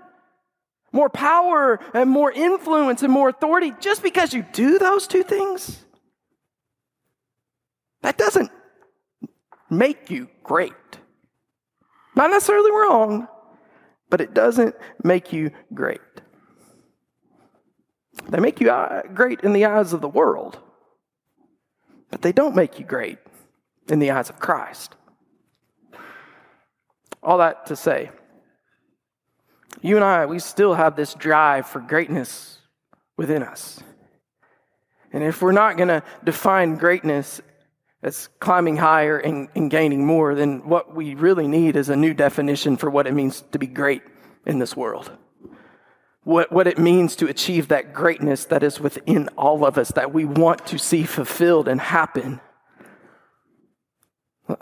more 0.91 1.09
power 1.09 1.79
and 1.93 2.09
more 2.09 2.31
influence 2.31 3.03
and 3.03 3.11
more 3.11 3.29
authority. 3.29 3.73
Just 3.79 4.03
because 4.03 4.33
you 4.33 4.43
do 4.53 4.79
those 4.79 5.07
two 5.07 5.23
things 5.23 5.85
that 8.01 8.17
doesn't 8.17 8.51
make 9.69 10.09
you 10.09 10.29
great. 10.43 10.73
Not 12.15 12.31
necessarily 12.31 12.71
wrong 12.71 13.27
but 14.09 14.21
it 14.21 14.33
doesn't 14.33 14.75
make 15.03 15.31
you 15.31 15.51
great. 15.71 16.01
They 18.27 18.39
make 18.39 18.59
you 18.59 18.71
uh, 18.71 19.03
great 19.13 19.41
in 19.41 19.53
the 19.53 19.65
eyes 19.65 19.93
of 19.93 20.01
the 20.01 20.09
world 20.09 20.59
but 22.09 22.21
they 22.21 22.31
don't 22.31 22.55
make 22.55 22.79
you 22.79 22.85
great 22.85 23.19
in 23.87 23.99
the 23.99 24.11
eyes 24.11 24.29
of 24.29 24.39
christ. 24.39 24.95
All 27.21 27.37
that 27.37 27.65
to 27.67 27.75
say 27.75 28.09
you 29.81 29.95
and 29.95 30.03
I, 30.03 30.25
we 30.25 30.39
still 30.39 30.73
have 30.73 30.95
this 30.95 31.13
drive 31.13 31.67
for 31.67 31.79
greatness 31.79 32.59
within 33.17 33.43
us. 33.43 33.81
And 35.11 35.23
if 35.23 35.41
we're 35.41 35.51
not 35.51 35.77
going 35.77 35.89
to 35.89 36.03
define 36.23 36.75
greatness 36.75 37.41
as 38.01 38.29
climbing 38.39 38.77
higher 38.77 39.17
and, 39.17 39.49
and, 39.55 39.69
gaining 39.69 40.05
more, 40.05 40.33
then 40.35 40.67
what 40.67 40.95
we 40.95 41.15
really 41.15 41.47
need 41.47 41.75
is 41.75 41.89
a 41.89 41.95
new 41.95 42.13
definition 42.13 42.77
for 42.77 42.89
what 42.89 43.07
it 43.07 43.13
means 43.13 43.43
to 43.51 43.59
be 43.59 43.67
great 43.67 44.03
in 44.45 44.59
this 44.59 44.75
world. 44.75 45.11
What, 46.23 46.51
what 46.51 46.67
it 46.67 46.77
means 46.77 47.15
to 47.17 47.27
achieve 47.27 47.69
that 47.69 47.93
greatness 47.93 48.45
that 48.45 48.63
is 48.63 48.79
within 48.79 49.27
all 49.37 49.65
of 49.65 49.77
us, 49.77 49.89
that 49.93 50.13
we 50.13 50.25
want 50.25 50.65
to 50.67 50.77
see 50.77 51.03
fulfilled 51.03 51.67
and 51.67 51.81
happen. 51.81 52.39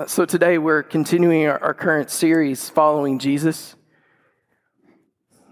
So 0.08 0.26
today 0.26 0.58
we're 0.58 0.84
continuing 0.84 1.48
our, 1.48 1.62
our 1.64 1.74
current 1.74 2.10
series, 2.10 2.70
Following 2.70 3.20
Jesus. 3.20 3.77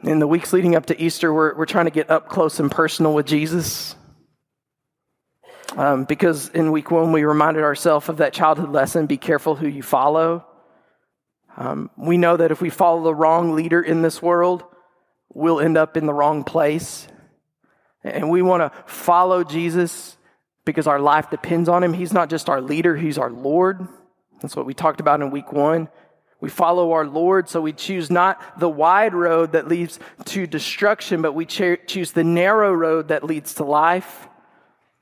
In 0.06 0.20
the 0.20 0.28
weeks 0.28 0.54
leading 0.54 0.76
up 0.76 0.86
to 0.86 1.02
Easter, 1.02 1.34
we're, 1.34 1.56
we're 1.56 1.66
trying 1.66 1.86
to 1.86 1.92
get 1.92 2.12
up 2.12 2.30
close 2.30 2.60
and 2.60 2.70
personal 2.70 3.16
with 3.16 3.26
Jesus. 3.26 3.96
Um, 5.76 6.04
because 6.04 6.50
in 6.50 6.72
week 6.72 6.92
one, 6.92 7.12
we 7.12 7.24
reminded 7.24 7.64
ourselves 7.64 8.08
of 8.08 8.18
that 8.18 8.32
childhood 8.32 8.70
lesson 8.70 9.08
be 9.08 9.18
careful 9.18 9.56
who 9.56 9.68
you 9.68 9.82
follow. 9.82 10.46
Um, 11.58 11.90
we 11.98 12.18
know 12.18 12.38
that 12.38 12.52
if 12.52 12.62
we 12.62 12.70
follow 12.70 13.02
the 13.02 13.16
wrong 13.16 13.56
leader 13.56 13.82
in 13.82 14.04
this 14.04 14.22
world, 14.22 14.64
we'll 15.34 15.60
end 15.60 15.76
up 15.76 15.98
in 15.98 16.06
the 16.06 16.14
wrong 16.14 16.44
place. 16.44 17.08
And 18.04 18.30
we 18.30 18.44
want 18.44 18.62
to 18.62 18.80
follow 18.86 19.44
Jesus 19.44 20.18
because 20.66 20.86
our 20.86 21.00
life 21.00 21.32
depends 21.32 21.68
on 21.68 21.84
him. 21.84 21.94
He's 21.94 22.14
not 22.14 22.30
just 22.30 22.48
our 22.48 22.62
leader, 22.62 22.96
he's 22.96 23.18
our 23.18 23.32
Lord. 23.32 23.88
That's 24.40 24.56
what 24.56 24.68
we 24.68 24.76
talked 24.76 25.00
about 25.00 25.22
in 25.22 25.32
week 25.32 25.52
one. 25.52 25.90
We 26.42 26.50
follow 26.50 26.92
our 26.92 27.06
Lord, 27.06 27.50
so 27.50 27.62
we 27.62 27.74
choose 27.74 28.12
not 28.12 28.60
the 28.60 28.70
wide 28.70 29.14
road 29.14 29.54
that 29.54 29.68
leads 29.68 30.00
to 30.26 30.46
destruction, 30.46 31.22
but 31.22 31.34
we 31.34 31.46
choose 31.46 32.12
the 32.12 32.24
narrow 32.24 32.74
road 32.74 33.08
that 33.08 33.24
leads 33.24 33.56
to 33.56 33.64
life. 33.64 34.28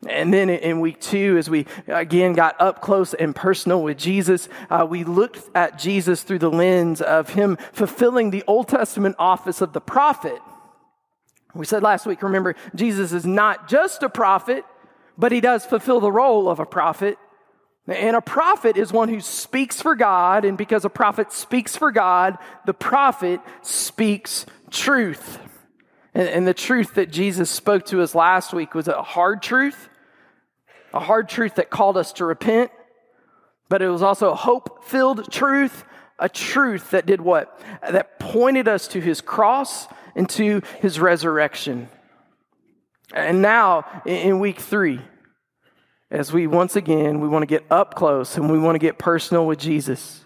And 0.08 0.34
then 0.34 0.50
in 0.50 0.80
week 0.80 1.00
two, 1.00 1.38
as 1.38 1.50
we 1.50 1.66
again 1.88 2.34
got 2.34 2.60
up 2.60 2.82
close 2.82 3.14
and 3.14 3.36
personal 3.36 3.82
with 3.82 3.98
Jesus, 3.98 4.50
uh, 4.70 4.86
we 4.88 5.04
looked 5.04 5.42
at 5.56 5.80
Jesus 5.80 6.24
through 6.24 6.40
the 6.40 6.52
lens 6.52 7.02
of 7.02 7.30
him 7.30 7.58
fulfilling 7.72 8.30
the 8.30 8.44
Old 8.46 8.68
Testament 8.68 9.16
office 9.18 9.62
of 9.62 9.74
the 9.74 9.82
prophet. 9.82 10.40
We 11.54 11.66
said 11.66 11.84
last 11.84 12.06
week, 12.06 12.24
remember, 12.24 12.56
Jesus 12.76 13.14
is 13.14 13.26
not 13.26 13.70
just 13.70 14.04
a 14.04 14.10
prophet, 14.10 14.66
but 15.18 15.32
he 15.32 15.40
does 15.40 15.66
fulfill 15.66 16.00
the 16.00 16.12
role 16.12 16.50
of 16.50 16.60
a 16.60 16.66
prophet. 16.66 17.18
And 17.88 18.16
a 18.16 18.22
prophet 18.22 18.78
is 18.78 18.94
one 18.94 19.10
who 19.10 19.20
speaks 19.20 19.82
for 19.82 19.96
God, 19.96 20.46
and 20.46 20.58
because 20.58 20.86
a 20.86 20.90
prophet 20.90 21.34
speaks 21.34 21.76
for 21.76 21.92
God, 21.92 22.38
the 22.66 22.74
prophet 22.74 23.42
speaks 23.62 24.46
truth. 24.72 25.40
And, 26.14 26.30
and, 26.30 26.48
the 26.48 26.54
truth 26.54 26.94
that 26.94 27.12
Jesus 27.12 27.50
spoke 27.50 27.86
to 27.88 28.02
us 28.02 28.16
last 28.16 28.54
week 28.54 28.74
was 28.74 28.88
a 28.88 29.02
hard 29.02 29.42
truth, 29.42 29.90
a 30.94 31.00
hard 31.00 31.28
truth 31.28 31.56
that 31.56 31.70
called 31.70 31.98
us 31.98 32.14
to 32.14 32.26
repent, 32.26 32.72
but 33.68 33.82
it 33.82 33.90
was 33.90 34.02
also 34.02 34.32
a 34.32 34.36
hope 34.36 34.86
filled 34.86 35.30
truth, 35.32 35.84
a 36.20 36.30
truth 36.30 36.92
that 36.92 37.06
did 37.06 37.20
what? 37.20 37.60
That 37.82 38.20
pointed 38.20 38.68
us 38.68 38.88
to 38.90 39.02
his 39.02 39.20
cross 39.20 39.88
and 40.16 40.30
to 40.30 40.62
his 40.80 41.00
resurrection. 41.00 41.90
And 43.14 43.42
now, 43.42 43.86
in 44.06 44.40
week 44.40 44.60
three, 44.60 45.02
as 46.14 46.32
we 46.32 46.46
once 46.46 46.76
again 46.76 47.20
we 47.20 47.28
want 47.28 47.42
to 47.42 47.48
get 47.48 47.66
up 47.72 47.96
close 47.96 48.38
and 48.38 48.50
we 48.50 48.60
want 48.60 48.76
to 48.76 48.80
get 48.80 49.00
personal 49.00 49.48
with 49.48 49.58
Jesus. 49.58 50.24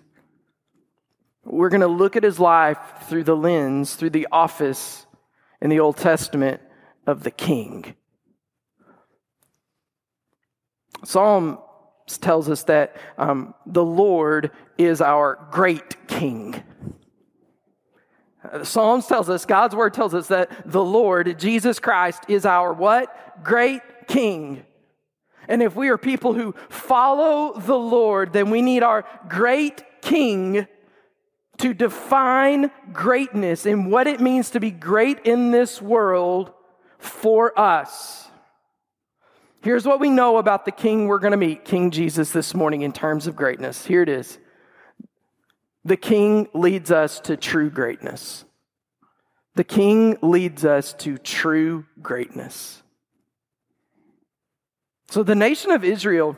We're 1.45 1.69
going 1.69 1.81
to 1.81 1.87
look 1.87 2.17
at 2.17 2.23
his 2.23 2.39
life 2.39 2.77
through 3.03 3.23
the 3.23 3.37
lens, 3.37 3.95
through 3.95 4.09
the 4.09 4.27
office 4.29 5.05
in 5.61 5.69
the 5.69 5.79
Old 5.79 5.95
Testament 5.95 6.59
of 7.07 7.23
the 7.23 7.31
king. 7.31 7.95
Psalm 11.05 11.57
tells 12.19 12.49
us 12.49 12.63
that 12.63 12.97
um, 13.17 13.53
the 13.65 13.83
Lord 13.83 14.51
is 14.77 14.99
our 14.99 15.47
great 15.51 16.07
king. 16.07 16.61
The 18.51 18.65
Psalms 18.65 19.07
tells 19.07 19.29
us, 19.29 19.45
God's 19.45 19.73
word 19.73 19.93
tells 19.93 20.13
us 20.13 20.27
that 20.27 20.69
the 20.69 20.83
Lord, 20.83 21.39
Jesus 21.39 21.79
Christ, 21.79 22.23
is 22.27 22.45
our 22.45 22.73
what? 22.73 23.41
Great 23.41 23.81
king. 24.07 24.65
And 25.47 25.63
if 25.63 25.75
we 25.75 25.89
are 25.89 25.97
people 25.97 26.33
who 26.33 26.53
follow 26.69 27.59
the 27.59 27.77
Lord, 27.77 28.33
then 28.33 28.49
we 28.49 28.61
need 28.61 28.83
our 28.83 29.05
great 29.29 29.83
King 30.01 30.67
to 31.57 31.73
define 31.73 32.71
greatness 32.93 33.65
and 33.65 33.91
what 33.91 34.07
it 34.07 34.19
means 34.19 34.51
to 34.51 34.59
be 34.59 34.71
great 34.71 35.19
in 35.25 35.51
this 35.51 35.81
world 35.81 36.51
for 36.99 37.57
us. 37.59 38.27
Here's 39.61 39.85
what 39.85 39.99
we 39.99 40.09
know 40.09 40.37
about 40.37 40.65
the 40.65 40.71
King 40.71 41.07
we're 41.07 41.19
going 41.19 41.31
to 41.31 41.37
meet, 41.37 41.65
King 41.65 41.91
Jesus, 41.91 42.31
this 42.31 42.53
morning 42.53 42.83
in 42.83 42.93
terms 42.93 43.27
of 43.27 43.35
greatness. 43.35 43.85
Here 43.85 44.01
it 44.01 44.09
is 44.09 44.37
The 45.83 45.97
King 45.97 46.47
leads 46.53 46.91
us 46.91 47.19
to 47.21 47.35
true 47.37 47.69
greatness. 47.69 48.45
The 49.55 49.63
King 49.63 50.17
leads 50.21 50.63
us 50.63 50.93
to 50.99 51.17
true 51.17 51.85
greatness. 52.01 52.83
So 55.09 55.23
the 55.23 55.35
nation 55.35 55.71
of 55.71 55.85
Israel 55.85 56.37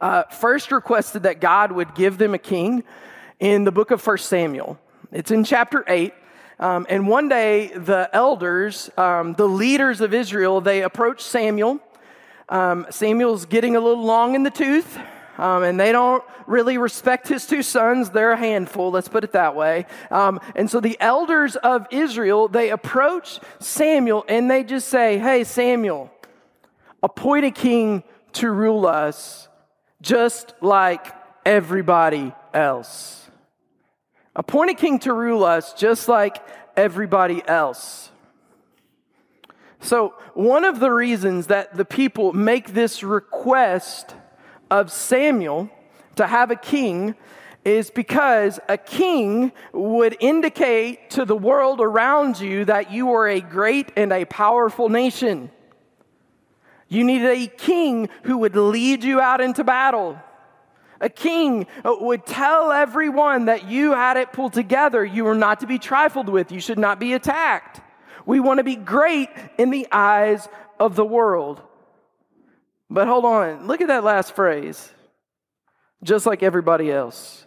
uh, 0.00 0.22
first 0.24 0.70
requested 0.70 1.24
that 1.24 1.40
God 1.40 1.72
would 1.72 1.96
give 1.96 2.16
them 2.16 2.32
a 2.32 2.38
king 2.38 2.84
in 3.40 3.64
the 3.64 3.72
book 3.72 3.90
of 3.90 4.06
1 4.06 4.18
Samuel. 4.18 4.78
It's 5.10 5.32
in 5.32 5.42
chapter 5.42 5.84
8. 5.88 6.14
Um, 6.60 6.86
and 6.88 7.08
one 7.08 7.28
day, 7.28 7.68
the 7.68 8.08
elders, 8.12 8.88
um, 8.96 9.32
the 9.32 9.48
leaders 9.48 10.00
of 10.00 10.14
Israel, 10.14 10.60
they 10.60 10.82
approach 10.82 11.22
Samuel. 11.22 11.80
Um, 12.48 12.86
Samuel's 12.90 13.46
getting 13.46 13.74
a 13.74 13.80
little 13.80 14.04
long 14.04 14.36
in 14.36 14.44
the 14.44 14.50
tooth, 14.50 14.96
um, 15.36 15.64
and 15.64 15.80
they 15.80 15.90
don't 15.90 16.22
really 16.46 16.78
respect 16.78 17.26
his 17.26 17.46
two 17.46 17.62
sons. 17.62 18.10
They're 18.10 18.32
a 18.32 18.36
handful, 18.36 18.92
let's 18.92 19.08
put 19.08 19.24
it 19.24 19.32
that 19.32 19.56
way. 19.56 19.86
Um, 20.12 20.38
and 20.54 20.70
so 20.70 20.78
the 20.78 20.96
elders 21.00 21.56
of 21.56 21.88
Israel, 21.90 22.46
they 22.46 22.70
approach 22.70 23.40
Samuel 23.58 24.24
and 24.28 24.50
they 24.50 24.62
just 24.62 24.88
say, 24.88 25.18
Hey, 25.18 25.44
Samuel, 25.44 26.10
appoint 27.02 27.44
a 27.44 27.50
king 27.50 28.02
to 28.32 28.50
rule 28.50 28.86
us 28.86 29.48
just 30.02 30.54
like 30.60 31.06
everybody 31.44 32.32
else. 32.54 33.28
Appoint 34.36 34.70
a 34.70 34.74
king 34.74 34.98
to 35.00 35.12
rule 35.12 35.44
us 35.44 35.72
just 35.74 36.08
like 36.08 36.38
everybody 36.76 37.42
else. 37.46 38.10
So, 39.80 40.14
one 40.34 40.64
of 40.64 40.78
the 40.78 40.90
reasons 40.90 41.46
that 41.46 41.74
the 41.76 41.86
people 41.86 42.32
make 42.32 42.74
this 42.74 43.02
request 43.02 44.14
of 44.70 44.92
Samuel 44.92 45.70
to 46.16 46.26
have 46.26 46.50
a 46.50 46.56
king 46.56 47.14
is 47.64 47.90
because 47.90 48.60
a 48.68 48.76
king 48.76 49.52
would 49.72 50.16
indicate 50.20 51.10
to 51.10 51.24
the 51.24 51.36
world 51.36 51.80
around 51.80 52.40
you 52.40 52.64
that 52.66 52.90
you 52.92 53.12
are 53.12 53.28
a 53.28 53.40
great 53.40 53.90
and 53.96 54.12
a 54.12 54.24
powerful 54.26 54.88
nation. 54.88 55.50
You 56.90 57.04
needed 57.04 57.30
a 57.30 57.46
king 57.46 58.10
who 58.24 58.38
would 58.38 58.56
lead 58.56 59.04
you 59.04 59.20
out 59.20 59.40
into 59.40 59.64
battle. 59.64 60.18
A 61.00 61.08
king 61.08 61.66
uh, 61.84 61.94
would 62.00 62.26
tell 62.26 62.72
everyone 62.72 63.46
that 63.46 63.66
you 63.66 63.92
had 63.92 64.16
it 64.18 64.32
pulled 64.32 64.52
together. 64.52 65.02
You 65.04 65.24
were 65.24 65.36
not 65.36 65.60
to 65.60 65.66
be 65.66 65.78
trifled 65.78 66.28
with. 66.28 66.52
You 66.52 66.60
should 66.60 66.78
not 66.78 67.00
be 67.00 67.14
attacked. 67.14 67.80
We 68.26 68.40
want 68.40 68.58
to 68.58 68.64
be 68.64 68.76
great 68.76 69.30
in 69.56 69.70
the 69.70 69.86
eyes 69.90 70.46
of 70.78 70.96
the 70.96 71.04
world. 71.04 71.62
But 72.90 73.06
hold 73.06 73.24
on, 73.24 73.68
look 73.68 73.80
at 73.80 73.88
that 73.88 74.02
last 74.02 74.34
phrase. 74.34 74.92
Just 76.02 76.26
like 76.26 76.42
everybody 76.42 76.90
else. 76.90 77.46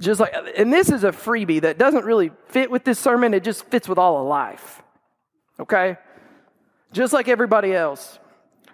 Just 0.00 0.18
like, 0.18 0.34
and 0.56 0.72
this 0.72 0.90
is 0.90 1.04
a 1.04 1.12
freebie 1.12 1.60
that 1.60 1.78
doesn't 1.78 2.04
really 2.04 2.32
fit 2.48 2.68
with 2.68 2.82
this 2.82 2.98
sermon, 2.98 3.32
it 3.32 3.44
just 3.44 3.64
fits 3.66 3.88
with 3.88 3.96
all 3.96 4.20
of 4.20 4.26
life. 4.26 4.82
Okay? 5.60 5.96
Just 6.94 7.12
like 7.12 7.26
everybody 7.26 7.74
else. 7.74 8.20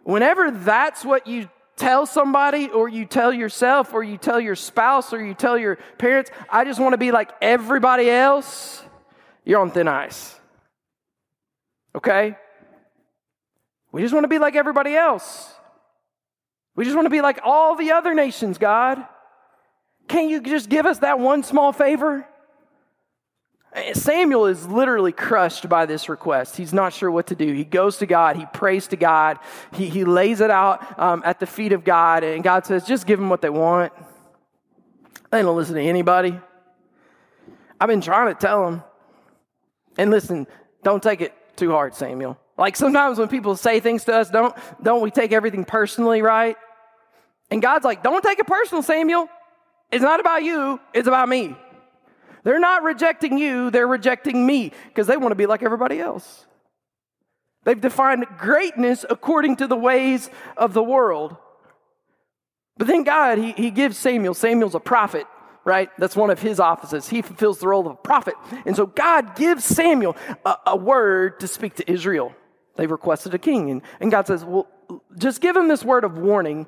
Whenever 0.05 0.51
that's 0.51 1.07
what 1.07 1.27
you 1.27 1.49
tell 1.77 2.05
somebody, 2.05 2.69
or 2.69 2.87
you 2.87 3.07
tell 3.07 3.33
yourself, 3.33 3.95
or 3.95 4.03
you 4.03 4.19
tell 4.19 4.39
your 4.39 4.55
spouse, 4.55 5.15
or 5.15 5.25
you 5.25 5.33
tell 5.33 5.57
your 5.57 5.77
parents, 5.97 6.31
I 6.51 6.65
just 6.65 6.79
want 6.79 6.93
to 6.93 6.99
be 6.99 7.13
like 7.13 7.33
everybody 7.41 8.11
else, 8.11 8.83
you're 9.47 9.59
on 9.59 9.71
thin 9.71 9.89
ice. 9.89 10.39
Okay? 11.95 12.37
We 13.91 14.03
just 14.03 14.13
want 14.13 14.25
to 14.25 14.29
be 14.29 14.39
like 14.39 14.55
everybody 14.55 14.95
else. 14.95 15.51
We 16.77 16.85
just 16.85 16.95
want 16.95 17.07
to 17.07 17.11
be 17.11 17.23
like 17.23 17.41
all 17.43 17.75
the 17.75 17.93
other 17.93 18.13
nations, 18.13 18.59
God. 18.59 19.03
Can 20.09 20.29
you 20.29 20.43
just 20.43 20.69
give 20.69 20.85
us 20.85 20.99
that 20.99 21.19
one 21.19 21.43
small 21.43 21.73
favor? 21.73 22.27
Samuel 23.93 24.47
is 24.47 24.67
literally 24.67 25.13
crushed 25.13 25.69
by 25.69 25.87
this 25.87 26.09
request. 26.09 26.57
He's 26.57 26.73
not 26.73 26.93
sure 26.93 27.11
what 27.11 27.29
to 27.29 27.37
do. 27.37 27.53
He 27.53 27.65
goes 27.65 27.99
to 27.99 28.07
God, 28.07 28.37
he 28.37 28.47
prays 28.47 28.89
to 28.89 28.97
God, 28.97 29.39
he, 29.73 29.89
he 29.89 30.05
lays 30.05 30.41
it 30.41 30.51
out 30.51 30.99
um, 30.99 31.23
at 31.25 31.39
the 31.39 31.47
feet 31.47 31.73
of 31.73 31.85
God, 31.85 32.25
and 32.25 32.43
God 32.43 32.67
says, 32.67 32.85
just 32.85 33.07
give 33.07 33.19
them 33.19 33.29
what 33.29 33.43
they 33.43 33.51
want. 33.51 33.93
They 35.31 35.43
don't 35.43 35.57
listen 35.57 35.77
to 35.77 35.83
anybody. 35.83 36.39
I've 37.81 37.89
been 37.89 38.01
trying 38.01 38.35
to 38.35 38.41
tell 38.41 38.65
them. 38.65 38.83
And 39.97 40.11
listen, 40.11 40.47
don't 40.83 41.03
take 41.03 41.21
it 41.21 41.33
too 41.57 41.71
hard, 41.71 41.95
Samuel. 41.95 42.39
Like 42.59 42.75
sometimes 42.77 43.19
when 43.19 43.29
people 43.29 43.57
say 43.57 43.79
things 43.81 44.05
to 44.05 44.15
us, 44.15 44.31
don't, 44.31 44.55
don't 44.83 45.01
we 45.01 45.11
take 45.11 45.33
everything 45.33 45.65
personally, 45.65 46.23
right? 46.23 46.57
And 47.51 47.63
God's 47.63 47.85
like, 47.85 48.03
don't 48.03 48.23
take 48.23 48.39
it 48.39 48.47
personal, 48.47 48.83
Samuel. 48.83 49.29
It's 49.93 50.03
not 50.03 50.21
about 50.21 50.43
you, 50.43 50.81
it's 50.93 51.09
about 51.09 51.29
me. 51.29 51.57
They're 52.43 52.59
not 52.59 52.83
rejecting 52.83 53.39
you, 53.39 53.71
they're 53.71 53.87
rejecting 53.87 54.47
me 54.47 54.73
because 54.89 55.07
they 55.07 55.17
want 55.17 55.33
to 55.33 55.37
be 55.37 55.47
like 55.47 55.63
everybody 55.63 56.01
else. 56.01 56.47
They've 57.65 57.81
defined 57.81 58.27
greatness 58.39 59.05
according 59.09 59.57
to 59.57 59.67
the 59.67 59.77
ways 59.77 60.31
of 60.57 60.73
the 60.73 60.83
world. 60.83 61.37
But 62.79 62.87
then 62.87 63.05
God, 63.05 63.37
he, 63.39 63.53
he 63.53 63.71
gives 63.71 63.99
Samuel, 63.99 64.33
Samuel's 64.33 64.75
a 64.75 64.81
prophet, 64.81 65.27
right? 65.65 65.91
That's 65.99 66.17
one 66.17 66.31
of 66.31 66.41
his 66.41 66.59
offices. 66.59 67.09
He 67.09 67.21
fulfills 67.21 67.59
the 67.59 67.69
role 67.69 67.87
of 67.87 67.93
a 67.93 67.97
prophet. 67.97 68.35
And 68.65 68.75
so 68.75 68.87
God 68.87 69.37
gives 69.37 69.65
Samuel 69.65 70.17
a, 70.47 70.57
a 70.69 70.77
word 70.77 71.41
to 71.41 71.49
speak 71.49 71.75
to 71.75 71.91
Israel. 71.91 72.35
They've 72.77 72.91
requested 72.91 73.35
a 73.35 73.39
king. 73.39 73.71
And, 73.71 73.83
and 74.01 74.11
God 74.11 74.27
says, 74.27 74.43
well, 74.43 74.67
just 75.19 75.43
give 75.43 75.55
them 75.55 75.69
this 75.69 75.85
word 75.85 76.05
of 76.05 76.17
warning 76.17 76.67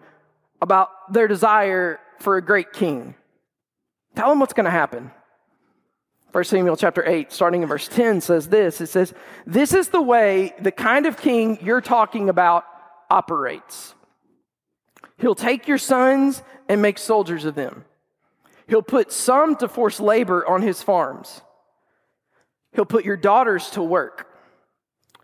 about 0.61 0.91
their 1.11 1.27
desire 1.27 1.99
for 2.21 2.37
a 2.37 2.43
great 2.43 2.75
king. 2.75 3.15
Tell 4.15 4.29
them 4.29 4.39
what's 4.39 4.53
going 4.53 4.67
to 4.67 4.71
happen. 4.71 5.11
1 6.33 6.45
Samuel 6.45 6.79
chapter 6.79 7.07
8, 7.07 7.31
starting 7.31 7.63
in 7.63 7.69
verse 7.69 7.89
10, 7.89 8.23
says 8.23 8.49
this 8.49 8.81
It 8.81 8.87
says, 8.89 9.13
This 9.47 9.75
is 9.75 9.89
the 9.89 10.01
way 10.01 10.55
the 10.61 10.73
kind 10.73 11.07
of 11.07 11.19
king 11.19 11.59
you're 11.61 11.83
talking 11.83 12.29
about 12.29 12.65
operates. 13.11 13.95
He'll 15.19 15.35
take 15.35 15.69
your 15.69 15.79
sons 15.79 16.43
and 16.69 16.81
make 16.81 16.99
soldiers 16.99 17.45
of 17.45 17.55
them. 17.55 17.85
He'll 18.67 18.83
put 18.83 19.13
some 19.13 19.57
to 19.57 19.69
force 19.69 20.01
labor 20.01 20.47
on 20.49 20.63
his 20.63 20.83
farms. 20.83 21.43
He'll 22.73 22.87
put 22.87 23.05
your 23.05 23.19
daughters 23.19 23.69
to 23.71 23.83
work. 23.83 24.29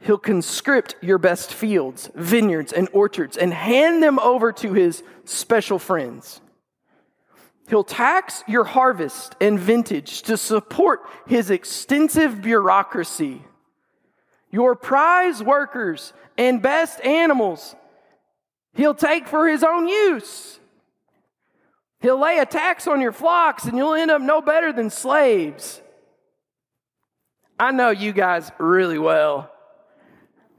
He'll 0.00 0.18
conscript 0.18 0.94
your 1.00 1.18
best 1.18 1.52
fields, 1.52 2.10
vineyards, 2.14 2.72
and 2.72 2.88
orchards 2.92 3.36
and 3.36 3.52
hand 3.52 4.02
them 4.02 4.18
over 4.18 4.52
to 4.52 4.74
his 4.74 5.02
special 5.24 5.78
friends. 5.78 6.40
He'll 7.68 7.84
tax 7.84 8.42
your 8.48 8.64
harvest 8.64 9.36
and 9.40 9.58
vintage 9.60 10.22
to 10.22 10.36
support 10.36 11.02
his 11.26 11.50
extensive 11.50 12.40
bureaucracy. 12.40 13.42
Your 14.50 14.74
prize 14.74 15.42
workers 15.42 16.14
and 16.38 16.62
best 16.62 17.00
animals 17.04 17.76
he'll 18.74 18.94
take 18.94 19.26
for 19.28 19.46
his 19.46 19.62
own 19.62 19.88
use. 19.88 20.58
He'll 22.00 22.18
lay 22.18 22.38
a 22.38 22.46
tax 22.46 22.86
on 22.86 23.00
your 23.00 23.12
flocks 23.12 23.64
and 23.64 23.76
you'll 23.76 23.94
end 23.94 24.10
up 24.10 24.22
no 24.22 24.40
better 24.40 24.72
than 24.72 24.88
slaves. 24.88 25.82
I 27.58 27.72
know 27.72 27.90
you 27.90 28.12
guys 28.12 28.50
really 28.58 28.98
well. 28.98 29.50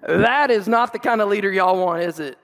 That 0.06 0.52
is 0.52 0.68
not 0.68 0.94
the 0.94 1.00
kind 1.00 1.22
of 1.22 1.30
leader 1.30 1.52
y'all 1.52 1.84
want, 1.84 2.04
is 2.04 2.20
it? 2.20 2.38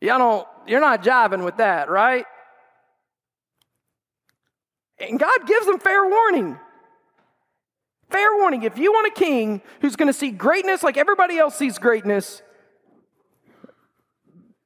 Y'all 0.00 0.18
don't, 0.18 0.48
you're 0.66 0.80
not 0.80 1.02
jiving 1.02 1.44
with 1.44 1.56
that, 1.58 1.90
right? 1.90 2.24
And 5.02 5.18
God 5.18 5.46
gives 5.46 5.66
them 5.66 5.78
fair 5.80 6.06
warning. 6.06 6.58
Fair 8.10 8.36
warning. 8.36 8.62
If 8.62 8.78
you 8.78 8.92
want 8.92 9.08
a 9.08 9.18
king 9.18 9.62
who's 9.80 9.96
going 9.96 10.06
to 10.06 10.12
see 10.12 10.30
greatness 10.30 10.82
like 10.82 10.96
everybody 10.96 11.38
else 11.38 11.56
sees 11.56 11.78
greatness, 11.78 12.42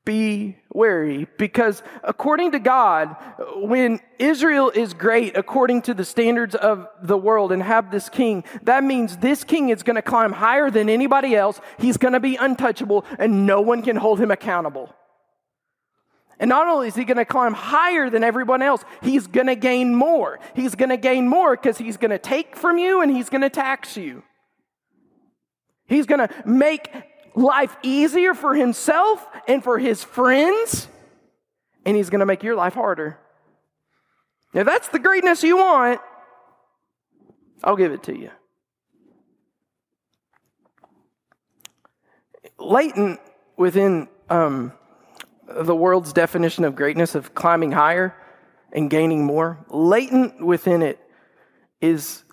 be 0.05 0.57
wary 0.73 1.27
because 1.37 1.83
according 2.05 2.53
to 2.53 2.59
God, 2.59 3.17
when 3.57 3.99
Israel 4.19 4.71
is 4.71 4.95
great 4.95 5.37
according 5.37 5.83
to 5.83 5.95
the 5.95 6.05
standards 6.05 6.55
of 6.55 6.87
the 7.03 7.17
world 7.17 7.51
and 7.51 7.63
have 7.63 7.91
this 7.91 8.09
king, 8.09 8.45
that 8.63 8.85
means 8.85 9.17
this 9.17 9.43
king 9.43 9.71
is 9.71 9.83
going 9.83 9.97
to 9.97 10.03
climb 10.03 10.33
higher 10.33 10.71
than 10.71 10.89
anybody 10.89 11.35
else. 11.35 11.61
He's 11.79 11.97
going 11.97 12.15
to 12.15 12.21
be 12.21 12.37
untouchable 12.37 13.05
and 13.19 13.47
no 13.47 13.61
one 13.61 13.83
can 13.83 13.97
hold 13.97 14.21
him 14.21 14.31
accountable. 14.31 14.95
And 16.39 16.49
not 16.51 16.69
only 16.69 16.89
is 16.89 16.95
he 16.95 17.05
going 17.05 17.17
to 17.17 17.25
climb 17.25 17.55
higher 17.55 18.11
than 18.11 18.23
everyone 18.23 18.61
else, 18.61 18.85
he's 19.03 19.27
going 19.27 19.47
to 19.47 19.57
gain 19.57 19.95
more. 19.95 20.39
He's 20.55 20.75
going 20.75 20.91
to 20.91 20.99
gain 20.99 21.29
more 21.29 21.57
because 21.57 21.79
he's 21.79 21.97
going 21.97 22.11
to 22.11 22.19
take 22.19 22.57
from 22.57 22.79
you 22.79 23.01
and 23.01 23.11
he's 23.11 23.31
going 23.31 23.41
to 23.41 23.51
tax 23.51 23.97
you. 23.97 24.23
He's 25.87 26.05
going 26.05 26.27
to 26.27 26.35
make 26.45 26.91
life 27.35 27.77
easier 27.83 28.35
for 28.35 28.55
himself 28.55 29.27
and 29.47 29.63
for 29.63 29.79
his 29.79 30.03
friends, 30.03 30.89
and 31.85 31.97
he's 31.97 32.11
going 32.11 32.21
to 32.21 32.27
make 32.27 32.43
your 32.43 32.57
life 32.57 32.75
harder. 32.75 33.19
If 34.53 34.67
that's 34.67 34.89
the 34.89 34.99
greatness 34.99 35.43
you 35.43 35.59
want, 35.59 36.01
I'll 37.63 37.77
give 37.77 37.93
it 37.93 38.03
to 38.05 38.19
you. 38.19 38.31
Latent 42.59 43.21
within 43.57 44.09
um, 44.31 44.73
the 45.47 45.77
world's 45.77 46.13
definition 46.13 46.65
of 46.65 46.75
greatness 46.75 47.15
of 47.15 47.35
climbing 47.35 47.73
higher 47.73 48.15
and 48.73 48.91
gaining 48.91 49.25
more, 49.25 49.65
latent 49.69 50.45
within 50.45 50.83
it 50.83 50.99
is 51.81 52.25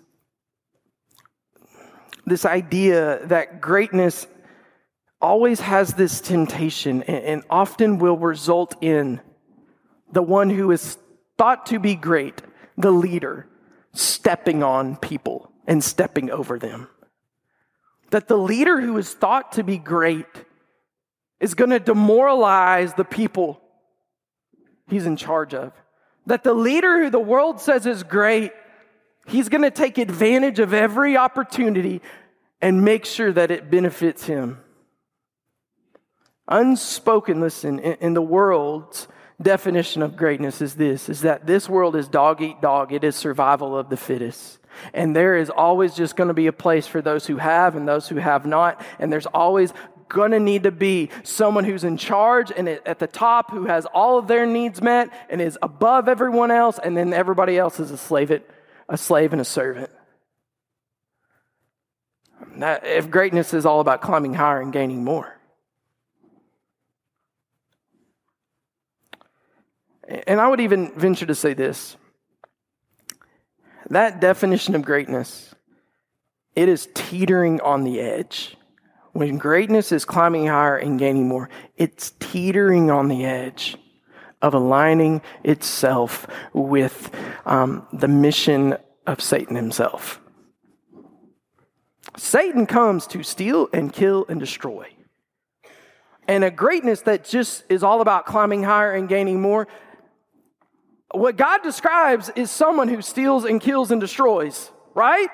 this 2.26 2.44
idea 2.44 3.20
that 3.26 3.60
greatness 3.60 4.26
always 5.20 5.60
has 5.60 5.94
this 5.94 6.20
temptation 6.20 7.02
and 7.04 7.42
often 7.48 7.98
will 7.98 8.18
result 8.18 8.74
in 8.80 9.20
the 10.12 10.22
one 10.22 10.50
who 10.50 10.70
is 10.70 10.98
thought 11.38 11.66
to 11.66 11.78
be 11.78 11.94
great, 11.94 12.42
the 12.76 12.90
leader, 12.90 13.46
stepping 13.92 14.62
on 14.62 14.96
people 14.96 15.50
and 15.66 15.82
stepping 15.82 16.30
over 16.30 16.58
them. 16.58 16.88
That 18.10 18.28
the 18.28 18.36
leader 18.36 18.80
who 18.80 18.96
is 18.98 19.12
thought 19.12 19.52
to 19.52 19.62
be 19.62 19.78
great 19.78 20.26
is 21.44 21.52
going 21.52 21.68
to 21.68 21.78
demoralize 21.78 22.94
the 22.94 23.04
people 23.04 23.60
he's 24.88 25.04
in 25.04 25.14
charge 25.14 25.52
of. 25.52 25.72
That 26.24 26.42
the 26.42 26.54
leader 26.54 27.02
who 27.02 27.10
the 27.10 27.20
world 27.20 27.60
says 27.60 27.84
is 27.84 28.02
great, 28.02 28.52
he's 29.26 29.50
going 29.50 29.60
to 29.60 29.70
take 29.70 29.98
advantage 29.98 30.58
of 30.58 30.72
every 30.72 31.18
opportunity 31.18 32.00
and 32.62 32.82
make 32.82 33.04
sure 33.04 33.30
that 33.30 33.50
it 33.50 33.70
benefits 33.70 34.24
him. 34.24 34.58
Unspoken, 36.48 37.42
listen, 37.42 37.78
in, 37.78 37.98
in 38.00 38.14
the 38.14 38.22
world's 38.22 39.06
definition 39.42 40.00
of 40.00 40.16
greatness 40.16 40.62
is 40.62 40.76
this 40.76 41.08
is 41.08 41.22
that 41.22 41.44
this 41.44 41.68
world 41.68 41.96
is 41.96 42.06
dog 42.06 42.40
eat 42.40 42.60
dog 42.60 42.92
it 42.92 43.02
is 43.02 43.16
survival 43.16 43.76
of 43.76 43.90
the 43.90 43.96
fittest 43.96 44.60
and 44.92 45.14
there 45.14 45.36
is 45.36 45.50
always 45.50 45.92
just 45.92 46.14
going 46.14 46.28
to 46.28 46.34
be 46.34 46.46
a 46.46 46.52
place 46.52 46.86
for 46.86 47.02
those 47.02 47.26
who 47.26 47.36
have 47.36 47.74
and 47.74 47.88
those 47.88 48.08
who 48.08 48.14
have 48.14 48.46
not 48.46 48.80
and 49.00 49.12
there's 49.12 49.26
always 49.26 49.72
going 50.08 50.30
to 50.32 50.40
need 50.40 50.64
to 50.64 50.70
be 50.70 51.10
someone 51.22 51.64
who's 51.64 51.84
in 51.84 51.96
charge 51.96 52.52
and 52.54 52.68
at 52.68 52.98
the 52.98 53.06
top 53.06 53.50
who 53.50 53.64
has 53.66 53.86
all 53.86 54.18
of 54.18 54.28
their 54.28 54.46
needs 54.46 54.80
met 54.82 55.10
and 55.28 55.40
is 55.40 55.58
above 55.62 56.08
everyone 56.08 56.50
else 56.50 56.78
and 56.78 56.96
then 56.96 57.12
everybody 57.12 57.58
else 57.58 57.80
is 57.80 57.90
a 57.90 57.96
slave 57.96 58.30
a 58.88 58.96
slave 58.96 59.32
and 59.32 59.40
a 59.40 59.44
servant. 59.44 59.90
That, 62.56 62.86
if 62.86 63.10
greatness 63.10 63.54
is 63.54 63.66
all 63.66 63.80
about 63.80 64.00
climbing 64.00 64.34
higher 64.34 64.60
and 64.60 64.72
gaining 64.72 65.04
more. 65.04 65.38
And 70.26 70.40
I 70.40 70.48
would 70.48 70.60
even 70.60 70.92
venture 70.92 71.26
to 71.26 71.34
say 71.34 71.54
this. 71.54 71.96
That 73.90 74.20
definition 74.20 74.74
of 74.74 74.82
greatness, 74.82 75.54
it 76.54 76.68
is 76.68 76.88
teetering 76.94 77.60
on 77.60 77.84
the 77.84 78.00
edge. 78.00 78.56
When 79.14 79.38
greatness 79.38 79.92
is 79.92 80.04
climbing 80.04 80.48
higher 80.48 80.76
and 80.76 80.98
gaining 80.98 81.28
more, 81.28 81.48
it's 81.76 82.14
teetering 82.18 82.90
on 82.90 83.06
the 83.06 83.24
edge 83.24 83.76
of 84.42 84.54
aligning 84.54 85.22
itself 85.44 86.26
with 86.52 87.12
um, 87.46 87.86
the 87.92 88.08
mission 88.08 88.76
of 89.06 89.22
Satan 89.22 89.54
himself. 89.54 90.20
Satan 92.16 92.66
comes 92.66 93.06
to 93.06 93.22
steal 93.22 93.68
and 93.72 93.92
kill 93.92 94.26
and 94.28 94.40
destroy. 94.40 94.88
And 96.26 96.42
a 96.42 96.50
greatness 96.50 97.02
that 97.02 97.24
just 97.24 97.62
is 97.68 97.84
all 97.84 98.00
about 98.00 98.26
climbing 98.26 98.64
higher 98.64 98.92
and 98.92 99.08
gaining 99.08 99.40
more, 99.40 99.68
what 101.12 101.36
God 101.36 101.62
describes 101.62 102.30
is 102.34 102.50
someone 102.50 102.88
who 102.88 103.00
steals 103.00 103.44
and 103.44 103.60
kills 103.60 103.92
and 103.92 104.00
destroys, 104.00 104.72
right? 104.92 105.28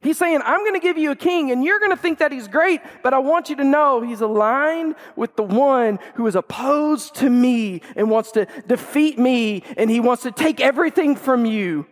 He's 0.00 0.16
saying, 0.16 0.40
I'm 0.44 0.60
going 0.60 0.74
to 0.74 0.80
give 0.80 0.96
you 0.96 1.10
a 1.10 1.16
king, 1.16 1.50
and 1.50 1.64
you're 1.64 1.80
going 1.80 1.90
to 1.90 1.96
think 1.96 2.20
that 2.20 2.30
he's 2.30 2.46
great, 2.46 2.80
but 3.02 3.12
I 3.12 3.18
want 3.18 3.50
you 3.50 3.56
to 3.56 3.64
know 3.64 4.00
he's 4.00 4.20
aligned 4.20 4.94
with 5.16 5.34
the 5.34 5.42
one 5.42 5.98
who 6.14 6.26
is 6.28 6.36
opposed 6.36 7.16
to 7.16 7.28
me 7.28 7.82
and 7.96 8.08
wants 8.08 8.30
to 8.32 8.46
defeat 8.68 9.18
me, 9.18 9.64
and 9.76 9.90
he 9.90 9.98
wants 9.98 10.22
to 10.22 10.30
take 10.30 10.60
everything 10.60 11.16
from 11.16 11.44
you. 11.44 11.86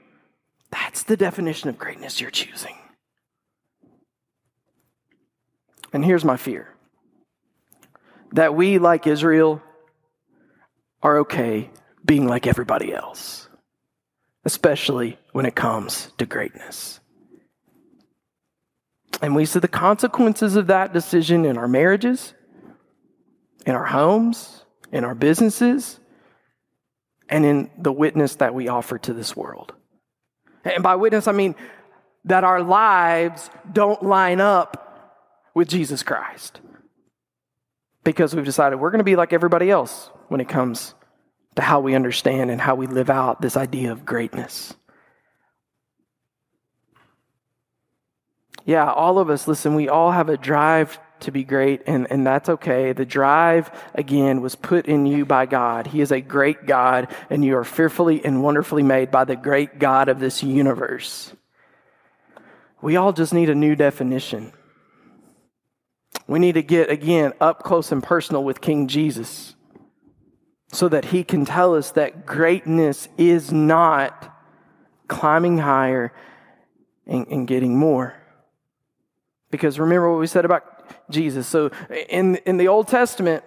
That's 0.71 1.03
the 1.03 1.17
definition 1.17 1.69
of 1.69 1.79
greatness 1.79 2.21
you're 2.21 2.31
choosing. 2.31 2.77
And 5.93 6.05
here's 6.05 6.25
my 6.25 6.37
fear 6.37 6.73
that 8.33 8.55
we, 8.55 8.79
like 8.79 9.07
Israel, 9.07 9.63
are 11.03 11.19
okay 11.19 11.71
being 12.05 12.29
like 12.29 12.47
everybody 12.47 12.95
else, 12.95 13.49
especially 14.45 15.19
when 15.33 15.47
it 15.47 15.57
comes 15.57 16.13
to 16.19 16.27
greatness. 16.27 17.01
And 19.23 19.35
we 19.35 19.45
see 19.45 19.61
the 19.61 19.69
consequences 19.69 20.57
of 20.57 20.67
that 20.67 20.93
decision 20.93 21.45
in 21.45 21.57
our 21.57 21.69
marriages, 21.69 22.35
in 23.65 23.75
our 23.75 23.87
homes, 23.87 24.65
in 24.93 25.05
our 25.05 25.15
businesses, 25.15 25.99
and 27.29 27.45
in 27.45 27.71
the 27.79 27.93
witness 27.93 28.37
that 28.37 28.55
we 28.55 28.69
offer 28.69 28.99
to 28.99 29.13
this 29.13 29.35
world. 29.35 29.75
And 30.65 30.83
by 30.83 30.97
witness, 30.97 31.29
I 31.29 31.33
mean 31.33 31.55
that 32.25 32.45
our 32.45 32.63
lives 32.63 33.51
don't 33.73 34.03
line 34.03 34.41
up 34.41 34.83
with 35.55 35.69
Jesus 35.69 36.03
Christ 36.03 36.61
because 38.05 38.35
we've 38.35 38.45
decided 38.45 38.77
we're 38.77 38.91
going 38.91 38.99
to 38.99 39.05
be 39.05 39.17
like 39.17 39.33
everybody 39.33 39.71
else 39.71 40.11
when 40.29 40.41
it 40.41 40.49
comes 40.49 40.95
to 41.57 41.63
how 41.63 41.81
we 41.81 41.95
understand 41.95 42.51
and 42.51 42.61
how 42.61 42.75
we 42.75 42.87
live 42.87 43.11
out 43.11 43.41
this 43.41 43.57
idea 43.57 43.91
of 43.91 44.05
greatness. 44.05 44.75
Yeah, 48.67 48.91
all 48.91 49.19
of 49.19 49.31
us, 49.31 49.49
listen, 49.49 49.75
we 49.75 49.89
all 49.89 50.11
have 50.11 50.29
a 50.29 50.37
drive 50.37 50.99
to 51.21 51.31
be 51.31 51.45
great, 51.45 51.83
and, 51.87 52.07
and 52.11 52.27
that's 52.27 52.49
okay. 52.49 52.93
The 52.93 53.07
drive, 53.07 53.71
again, 53.95 54.43
was 54.43 54.57
put 54.57 54.87
in 54.87 55.07
you 55.07 55.25
by 55.25 55.47
God. 55.47 55.87
He 55.87 56.01
is 56.01 56.13
a 56.13 56.21
great 56.21 56.67
God, 56.67 57.09
and 57.31 57.45
you 57.45 57.57
are 57.57 57.65
fearfully 57.65 58.23
and 58.25 58.43
wonderfully 58.43 58.83
made 58.83 59.11
by 59.11 59.25
the 59.25 59.37
great 59.37 59.79
God 59.79 60.09
of 60.09 60.21
this 60.21 60.43
universe. 60.43 61.33
We 62.83 62.97
all 62.97 63.13
just 63.13 63.33
need 63.33 63.49
a 63.49 63.55
new 63.55 63.77
definition. 63.77 64.53
We 66.27 66.41
need 66.41 66.55
to 66.55 66.63
get, 66.63 66.91
again, 66.91 67.35
up 67.41 67.63
close 67.63 67.93
and 67.93 68.03
personal 68.03 68.43
with 68.43 68.61
King 68.61 68.89
Jesus 68.89 69.55
so 70.73 70.89
that 70.89 71.07
he 71.07 71.23
can 71.23 71.45
tell 71.45 71.77
us 71.77 71.93
that 71.93 72.27
greatness 72.27 73.09
is 73.17 73.53
not 73.53 74.37
climbing 75.07 75.59
higher 75.59 76.13
and, 77.07 77.27
and, 77.29 77.47
getting 77.47 77.79
more. 77.79 78.15
Because 79.51 79.79
remember 79.79 80.11
what 80.11 80.21
we 80.21 80.27
said 80.27 80.45
about 80.45 80.65
Jesus. 81.11 81.47
So 81.47 81.71
in, 82.09 82.37
in 82.47 82.57
the 82.57 82.69
Old 82.69 82.89
Testament, 82.89 83.45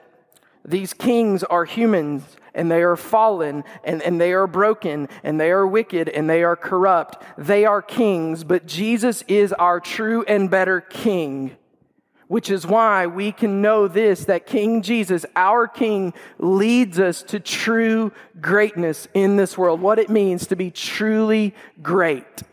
these 0.65 0.93
kings 0.93 1.43
are 1.43 1.65
humans 1.65 2.23
and 2.53 2.69
they 2.69 2.81
are 2.81 2.95
fallen 2.95 3.63
and, 3.83 4.01
and 4.01 4.19
they 4.19 4.33
are 4.33 4.47
broken 4.47 5.07
and 5.23 5.39
they 5.39 5.51
are 5.51 5.67
wicked 5.67 6.09
and 6.09 6.29
they 6.29 6.43
are 6.43 6.55
corrupt. 6.55 7.23
They 7.37 7.65
are 7.65 7.81
kings, 7.81 8.43
but 8.43 8.65
Jesus 8.65 9.23
is 9.27 9.53
our 9.53 9.79
true 9.79 10.23
and 10.27 10.49
better 10.49 10.81
king 10.81 11.55
which 12.29 12.51
is 12.51 12.65
why 12.65 13.07
we 13.07 13.31
can 13.31 13.59
know 13.59 13.87
this 13.87 14.25
that 14.25 14.45
King 14.45 14.83
Jesus, 14.83 15.25
our 15.35 15.67
King, 15.67 16.13
leads 16.37 16.99
us 16.99 17.23
to 17.23 17.39
true 17.39 18.11
greatness 18.39 19.07
in 19.15 19.35
this 19.35 19.57
world, 19.57 19.81
what 19.81 19.97
it 19.97 20.09
means 20.09 20.45
to 20.47 20.55
be 20.55 20.69
truly 20.69 21.55
great. 21.81 22.43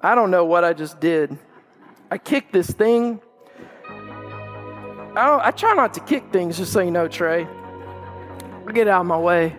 I 0.00 0.14
don't 0.14 0.30
know 0.30 0.46
what 0.46 0.64
I 0.64 0.72
just 0.72 1.00
did. 1.00 1.38
I 2.14 2.18
kicked 2.18 2.52
this 2.52 2.70
thing. 2.70 3.20
I, 3.88 5.40
I 5.46 5.50
try 5.50 5.74
not 5.74 5.94
to 5.94 6.00
kick 6.00 6.22
things, 6.32 6.56
just 6.56 6.72
so 6.72 6.78
you 6.78 6.92
know, 6.92 7.08
Trey. 7.08 7.44
Get 8.72 8.86
out 8.86 9.00
of 9.00 9.06
my 9.08 9.18
way. 9.18 9.56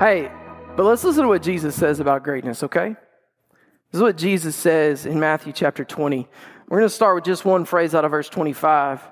Hey, 0.00 0.32
but 0.76 0.82
let's 0.82 1.04
listen 1.04 1.22
to 1.22 1.28
what 1.28 1.40
Jesus 1.40 1.76
says 1.76 2.00
about 2.00 2.24
greatness, 2.24 2.64
okay? 2.64 2.96
This 3.92 4.00
is 4.00 4.02
what 4.02 4.16
Jesus 4.16 4.56
says 4.56 5.06
in 5.06 5.20
Matthew 5.20 5.52
chapter 5.52 5.84
20. 5.84 6.26
We're 6.68 6.78
going 6.78 6.88
to 6.88 6.92
start 6.92 7.14
with 7.14 7.22
just 7.22 7.44
one 7.44 7.64
phrase 7.64 7.94
out 7.94 8.04
of 8.04 8.10
verse 8.10 8.28
25. 8.28 9.02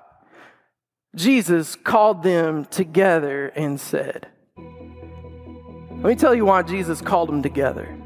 Jesus 1.14 1.76
called 1.76 2.24
them 2.24 2.64
together 2.64 3.46
and 3.54 3.78
said, 3.78 4.26
Let 4.56 6.04
me 6.04 6.16
tell 6.16 6.34
you 6.34 6.46
why 6.46 6.62
Jesus 6.62 7.00
called 7.00 7.28
them 7.28 7.44
together. 7.44 8.01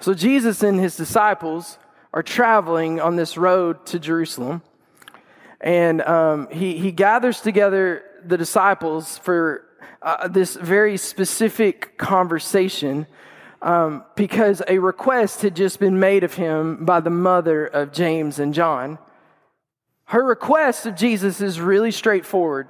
So, 0.00 0.14
Jesus 0.14 0.62
and 0.62 0.78
his 0.78 0.96
disciples 0.96 1.78
are 2.12 2.22
traveling 2.22 3.00
on 3.00 3.16
this 3.16 3.36
road 3.36 3.84
to 3.86 3.98
Jerusalem, 3.98 4.62
and 5.60 6.02
um, 6.02 6.48
he, 6.50 6.78
he 6.78 6.92
gathers 6.92 7.40
together 7.40 8.04
the 8.24 8.38
disciples 8.38 9.18
for 9.18 9.64
uh, 10.02 10.28
this 10.28 10.54
very 10.54 10.96
specific 10.96 11.98
conversation 11.98 13.06
um, 13.60 14.04
because 14.14 14.62
a 14.68 14.78
request 14.78 15.42
had 15.42 15.56
just 15.56 15.80
been 15.80 15.98
made 15.98 16.22
of 16.22 16.34
him 16.34 16.84
by 16.84 17.00
the 17.00 17.10
mother 17.10 17.66
of 17.66 17.92
James 17.92 18.38
and 18.38 18.54
John. 18.54 18.98
Her 20.04 20.22
request 20.22 20.86
of 20.86 20.94
Jesus 20.94 21.40
is 21.40 21.60
really 21.60 21.90
straightforward. 21.90 22.68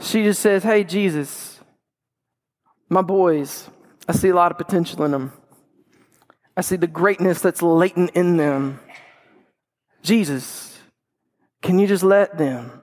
She 0.00 0.22
just 0.22 0.40
says, 0.40 0.62
Hey, 0.62 0.84
Jesus, 0.84 1.60
my 2.88 3.02
boys, 3.02 3.68
I 4.08 4.12
see 4.12 4.30
a 4.30 4.34
lot 4.34 4.50
of 4.50 4.58
potential 4.58 5.04
in 5.04 5.10
them. 5.10 5.32
I 6.56 6.60
see 6.60 6.76
the 6.76 6.86
greatness 6.86 7.40
that's 7.40 7.62
latent 7.62 8.10
in 8.10 8.36
them. 8.36 8.80
Jesus, 10.02 10.78
can 11.62 11.78
you 11.78 11.86
just 11.86 12.02
let 12.02 12.36
them 12.36 12.82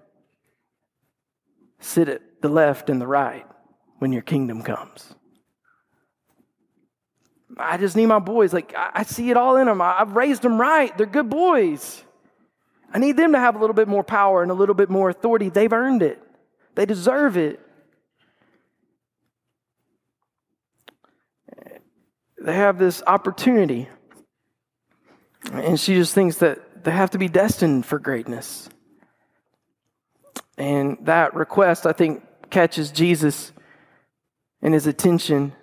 sit 1.80 2.10
at 2.10 2.22
the 2.42 2.50
left 2.50 2.90
and 2.90 3.00
the 3.00 3.08
right 3.08 3.46
when 4.00 4.12
your 4.12 4.22
kingdom 4.22 4.62
comes? 4.62 5.14
I 7.58 7.78
just 7.78 7.96
need 7.96 8.06
my 8.06 8.20
boys. 8.20 8.54
Like, 8.54 8.74
I, 8.76 9.04
see 9.04 9.30
it 9.30 9.38
all 9.38 9.58
in 9.58 9.68
them. 9.68 9.82
I've 9.82 10.16
raised 10.16 10.44
them 10.44 10.60
right. 10.60 10.96
They're 10.98 11.06
good 11.06 11.30
boys. 11.30 12.04
I 12.94 13.00
need 13.00 13.18
them 13.18 13.34
to 13.34 13.40
have 13.40 13.56
a 13.56 13.60
little 13.60 13.74
bit 13.74 13.88
more 13.88 14.04
power 14.04 14.42
and 14.42 14.52
a 14.52 14.56
little 14.56 14.76
bit 14.76 14.90
more 14.90 15.10
authority. 15.10 15.50
They've 15.50 15.72
earned 15.72 16.02
it, 16.02 16.22
they 16.76 16.86
deserve 16.86 17.38
it. 17.38 17.60
They 22.42 22.54
have 22.54 22.78
this 22.78 23.04
opportunity. 23.06 23.90
And 25.52 25.80
she 25.80 25.96
just 25.96 26.14
thinks 26.14 26.38
that 26.38 26.84
they 26.84 26.92
have 26.92 27.12
to 27.12 27.18
be 27.18 27.28
destined 27.28 27.86
for 27.86 28.00
greatness. 28.00 28.70
And 30.58 30.98
that 31.02 31.34
request, 31.34 31.86
I 31.86 31.94
think, 31.94 32.24
catches 32.50 32.92
Jesus 32.92 33.52
and 34.62 34.74
his 34.74 34.88
attention 34.88 35.54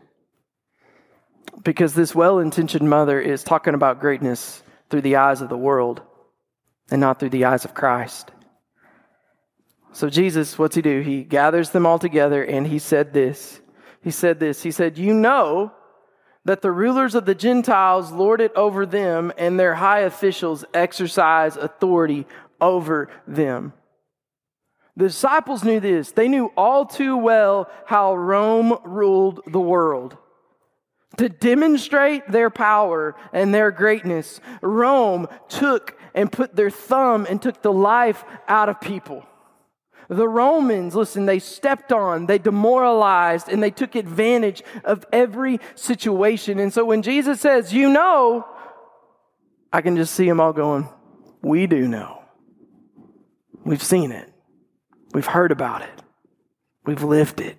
because 1.62 1.94
this 1.94 2.14
well 2.14 2.38
intentioned 2.38 2.88
mother 2.88 3.20
is 3.20 3.42
talking 3.42 3.74
about 3.74 4.00
greatness 4.00 4.62
through 4.88 5.02
the 5.02 5.16
eyes 5.16 5.40
of 5.40 5.48
the 5.48 5.56
world 5.56 6.00
and 6.90 7.00
not 7.00 7.18
through 7.18 7.30
the 7.30 7.44
eyes 7.44 7.64
of 7.64 7.74
Christ. 7.74 8.30
So, 9.92 10.08
Jesus, 10.08 10.58
what's 10.58 10.76
he 10.76 10.82
do? 10.82 11.00
He 11.00 11.24
gathers 11.24 11.70
them 11.70 11.86
all 11.86 11.98
together 11.98 12.42
and 12.42 12.66
he 12.66 12.78
said 12.78 13.12
this. 13.12 13.60
He 14.02 14.10
said 14.10 14.38
this. 14.38 14.62
He 14.62 14.70
said, 14.70 14.98
You 14.98 15.12
know 15.12 15.72
that 16.46 16.62
the 16.62 16.70
rulers 16.70 17.16
of 17.16 17.26
the 17.26 17.34
Gentiles 17.34 18.12
lord 18.12 18.40
it 18.40 18.52
over 18.54 18.86
them, 18.86 19.32
and 19.36 19.58
their 19.58 19.74
high 19.74 20.00
officials 20.00 20.64
exercise 20.72 21.56
authority 21.56 22.24
over 22.60 23.08
them. 23.26 23.72
The 24.96 25.08
disciples 25.08 25.64
knew 25.64 25.80
this. 25.80 26.12
They 26.12 26.28
knew 26.28 26.52
all 26.56 26.86
too 26.86 27.16
well 27.16 27.68
how 27.84 28.14
Rome 28.14 28.78
ruled 28.84 29.42
the 29.46 29.60
world. 29.60 30.16
To 31.18 31.28
demonstrate 31.28 32.30
their 32.30 32.48
power 32.48 33.16
and 33.32 33.52
their 33.52 33.72
greatness, 33.72 34.40
Rome 34.62 35.26
took 35.48 35.98
and 36.14 36.30
put 36.30 36.54
their 36.54 36.70
thumb 36.70 37.26
and 37.28 37.42
took 37.42 37.60
the 37.60 37.72
life 37.72 38.24
out 38.46 38.68
of 38.68 38.80
people. 38.80 39.26
The 40.08 40.28
Romans, 40.28 40.94
listen, 40.94 41.26
they 41.26 41.38
stepped 41.38 41.92
on, 41.92 42.26
they 42.26 42.38
demoralized, 42.38 43.48
and 43.48 43.62
they 43.62 43.70
took 43.70 43.94
advantage 43.94 44.62
of 44.84 45.04
every 45.12 45.58
situation. 45.74 46.58
And 46.58 46.72
so 46.72 46.84
when 46.84 47.02
Jesus 47.02 47.40
says, 47.40 47.72
You 47.72 47.88
know, 47.88 48.46
I 49.72 49.80
can 49.80 49.96
just 49.96 50.14
see 50.14 50.26
them 50.26 50.40
all 50.40 50.52
going, 50.52 50.88
We 51.42 51.66
do 51.66 51.88
know. 51.88 52.22
We've 53.64 53.82
seen 53.82 54.12
it, 54.12 54.32
we've 55.12 55.26
heard 55.26 55.50
about 55.50 55.82
it, 55.82 56.02
we've 56.84 57.02
lived 57.02 57.40
it. 57.40 57.56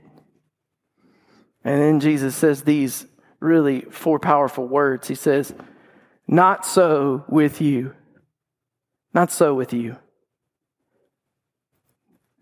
And 1.65 1.81
then 1.81 1.99
Jesus 1.99 2.33
says 2.33 2.63
these 2.63 3.05
really 3.41 3.81
four 3.81 4.19
powerful 4.19 4.65
words. 4.65 5.09
He 5.09 5.15
says, 5.15 5.53
Not 6.27 6.65
so 6.65 7.25
with 7.27 7.59
you. 7.59 7.93
Not 9.13 9.31
so 9.31 9.53
with 9.53 9.73
you. 9.73 9.97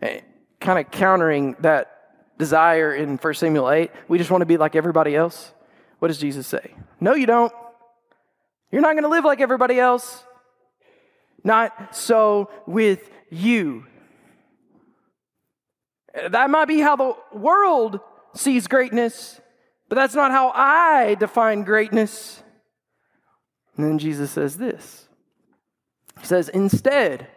Kind 0.02 0.80
of 0.80 0.92
countering 0.92 1.56
that 1.60 1.92
desire 2.38 2.94
in 2.94 3.18
1 3.18 3.34
Samuel 3.34 3.70
8. 3.70 3.92
We 4.08 4.18
just 4.18 4.32
want 4.32 4.42
to 4.42 4.46
be 4.46 4.58
like 4.58 4.76
everybody 4.76 5.16
else. 5.16 5.54
What 6.00 6.10
does 6.10 6.18
Jesus 6.18 6.48
say? 6.48 6.76
No, 7.00 7.16
you 7.16 7.26
don't. 7.26 7.54
You're 8.72 8.82
not 8.82 8.94
going 8.94 9.04
to 9.04 9.10
live 9.10 9.26
like 9.26 9.42
everybody 9.42 9.80
else. 9.80 10.24
Not 11.44 11.96
so 11.96 12.50
with 12.66 13.10
you. 13.30 13.86
That 16.30 16.50
might 16.50 16.66
be 16.66 16.80
how 16.80 16.96
the 16.96 17.14
world 17.34 18.00
sees 18.34 18.68
greatness, 18.68 19.40
but 19.90 19.96
that's 19.96 20.16
not 20.16 20.32
how 20.32 20.52
I 20.54 21.16
define 21.16 21.64
greatness. 21.64 22.42
And 23.76 23.86
then 23.86 24.00
Jesus 24.00 24.32
says 24.32 24.58
this 24.58 25.08
He 26.20 26.26
says, 26.26 26.50
Instead, 26.50 27.28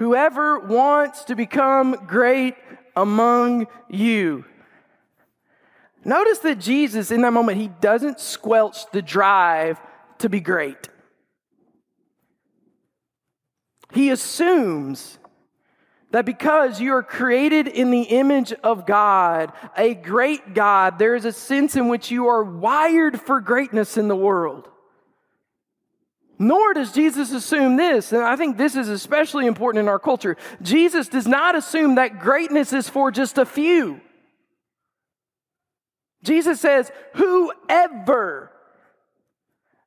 Whoever 0.00 0.58
wants 0.58 1.24
to 1.24 1.36
become 1.36 2.06
great 2.06 2.54
among 2.96 3.66
you. 3.90 4.46
Notice 6.06 6.38
that 6.38 6.58
Jesus, 6.58 7.10
in 7.10 7.20
that 7.20 7.34
moment, 7.34 7.58
he 7.58 7.68
doesn't 7.68 8.18
squelch 8.18 8.90
the 8.92 9.02
drive 9.02 9.78
to 10.20 10.30
be 10.30 10.40
great. 10.40 10.88
He 13.92 14.08
assumes 14.08 15.18
that 16.12 16.24
because 16.24 16.80
you 16.80 16.94
are 16.94 17.02
created 17.02 17.68
in 17.68 17.90
the 17.90 18.04
image 18.04 18.54
of 18.64 18.86
God, 18.86 19.52
a 19.76 19.92
great 19.92 20.54
God, 20.54 20.98
there 20.98 21.14
is 21.14 21.26
a 21.26 21.32
sense 21.32 21.76
in 21.76 21.88
which 21.88 22.10
you 22.10 22.26
are 22.28 22.42
wired 22.42 23.20
for 23.20 23.38
greatness 23.38 23.98
in 23.98 24.08
the 24.08 24.16
world. 24.16 24.66
Nor 26.42 26.72
does 26.72 26.92
Jesus 26.92 27.32
assume 27.32 27.76
this, 27.76 28.12
and 28.12 28.22
I 28.22 28.34
think 28.34 28.56
this 28.56 28.74
is 28.74 28.88
especially 28.88 29.46
important 29.46 29.82
in 29.82 29.88
our 29.90 29.98
culture. 29.98 30.38
Jesus 30.62 31.06
does 31.06 31.26
not 31.26 31.54
assume 31.54 31.96
that 31.96 32.18
greatness 32.18 32.72
is 32.72 32.88
for 32.88 33.10
just 33.10 33.36
a 33.36 33.44
few. 33.44 34.00
Jesus 36.22 36.58
says, 36.58 36.90
whoever. 37.12 38.50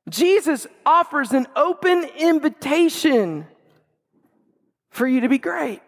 Jesus 0.08 0.68
offers 0.86 1.32
an 1.32 1.48
open 1.56 2.04
invitation 2.16 3.48
for 4.90 5.08
you 5.08 5.22
to 5.22 5.28
be 5.28 5.38
great. 5.38 5.82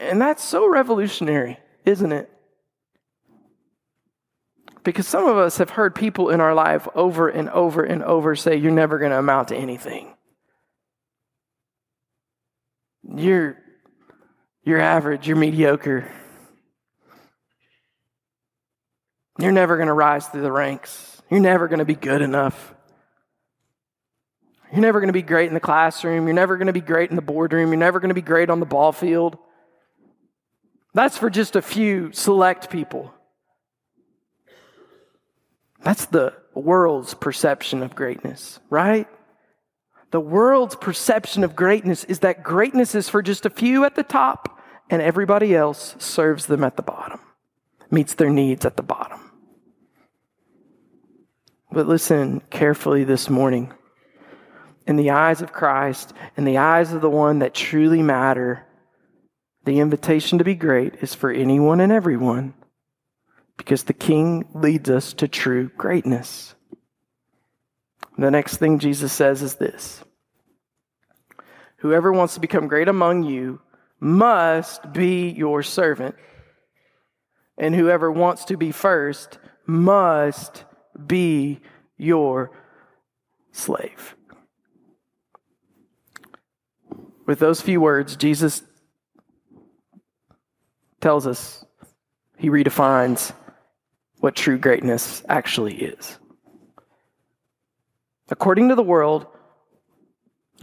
And 0.00 0.18
that's 0.18 0.42
so 0.42 0.66
revolutionary, 0.66 1.58
isn't 1.84 2.10
it? 2.10 2.30
Because 4.84 5.08
some 5.08 5.26
of 5.26 5.38
us 5.38 5.56
have 5.56 5.70
heard 5.70 5.94
people 5.94 6.28
in 6.28 6.40
our 6.40 6.54
life 6.54 6.86
over 6.94 7.28
and 7.28 7.48
over 7.50 7.82
and 7.82 8.02
over 8.02 8.36
say, 8.36 8.56
You're 8.56 8.70
never 8.70 8.98
going 8.98 9.10
to 9.10 9.18
amount 9.18 9.48
to 9.48 9.56
anything. 9.56 10.14
You're, 13.02 13.56
you're 14.62 14.80
average, 14.80 15.26
you're 15.26 15.36
mediocre. 15.36 16.10
You're 19.38 19.52
never 19.52 19.76
going 19.76 19.88
to 19.88 19.94
rise 19.94 20.26
through 20.28 20.42
the 20.42 20.52
ranks. 20.52 21.22
You're 21.30 21.40
never 21.40 21.66
going 21.66 21.80
to 21.80 21.84
be 21.84 21.96
good 21.96 22.22
enough. 22.22 22.74
You're 24.70 24.80
never 24.80 25.00
going 25.00 25.08
to 25.08 25.14
be 25.14 25.22
great 25.22 25.48
in 25.48 25.54
the 25.54 25.60
classroom. 25.60 26.26
You're 26.26 26.34
never 26.34 26.56
going 26.56 26.66
to 26.66 26.72
be 26.72 26.80
great 26.80 27.10
in 27.10 27.16
the 27.16 27.22
boardroom. 27.22 27.70
You're 27.70 27.78
never 27.78 28.00
going 28.00 28.10
to 28.10 28.14
be 28.14 28.22
great 28.22 28.50
on 28.50 28.60
the 28.60 28.66
ball 28.66 28.92
field. 28.92 29.38
That's 30.94 31.18
for 31.18 31.30
just 31.30 31.56
a 31.56 31.62
few 31.62 32.12
select 32.12 32.70
people. 32.70 33.12
That's 35.84 36.06
the 36.06 36.32
world's 36.54 37.14
perception 37.14 37.82
of 37.82 37.94
greatness, 37.94 38.58
right? 38.70 39.06
The 40.10 40.20
world's 40.20 40.76
perception 40.76 41.44
of 41.44 41.54
greatness 41.54 42.04
is 42.04 42.20
that 42.20 42.42
greatness 42.42 42.94
is 42.94 43.08
for 43.08 43.22
just 43.22 43.44
a 43.44 43.50
few 43.50 43.84
at 43.84 43.94
the 43.94 44.02
top 44.02 44.58
and 44.88 45.02
everybody 45.02 45.54
else 45.54 45.94
serves 45.98 46.46
them 46.46 46.64
at 46.64 46.76
the 46.76 46.82
bottom, 46.82 47.20
meets 47.90 48.14
their 48.14 48.30
needs 48.30 48.64
at 48.64 48.76
the 48.76 48.82
bottom. 48.82 49.20
But 51.70 51.86
listen 51.86 52.40
carefully 52.50 53.04
this 53.04 53.28
morning. 53.28 53.72
In 54.86 54.96
the 54.96 55.10
eyes 55.10 55.42
of 55.42 55.52
Christ, 55.52 56.12
in 56.36 56.44
the 56.44 56.58
eyes 56.58 56.92
of 56.92 57.00
the 57.00 57.10
one 57.10 57.40
that 57.40 57.54
truly 57.54 58.02
matter, 58.02 58.64
the 59.64 59.80
invitation 59.80 60.38
to 60.38 60.44
be 60.44 60.54
great 60.54 60.94
is 61.00 61.14
for 61.14 61.30
anyone 61.30 61.80
and 61.80 61.90
everyone 61.90 62.54
because 63.56 63.84
the 63.84 63.92
king 63.92 64.46
leads 64.54 64.90
us 64.90 65.12
to 65.14 65.28
true 65.28 65.70
greatness. 65.76 66.54
The 68.18 68.30
next 68.30 68.58
thing 68.58 68.78
Jesus 68.78 69.12
says 69.12 69.42
is 69.42 69.56
this 69.56 70.04
Whoever 71.78 72.12
wants 72.12 72.34
to 72.34 72.40
become 72.40 72.68
great 72.68 72.88
among 72.88 73.24
you 73.24 73.60
must 74.00 74.92
be 74.92 75.30
your 75.30 75.62
servant, 75.62 76.14
and 77.58 77.74
whoever 77.74 78.10
wants 78.10 78.44
to 78.46 78.56
be 78.56 78.72
first 78.72 79.38
must 79.66 80.64
be 81.06 81.60
your 81.96 82.50
slave. 83.52 84.14
With 87.26 87.38
those 87.38 87.60
few 87.62 87.80
words, 87.80 88.16
Jesus 88.16 88.62
tells 91.00 91.26
us, 91.26 91.64
he 92.36 92.50
redefines 92.50 93.32
what 94.24 94.34
true 94.34 94.56
greatness 94.56 95.22
actually 95.28 95.74
is. 95.74 96.18
According 98.30 98.70
to 98.70 98.74
the 98.74 98.82
world, 98.82 99.26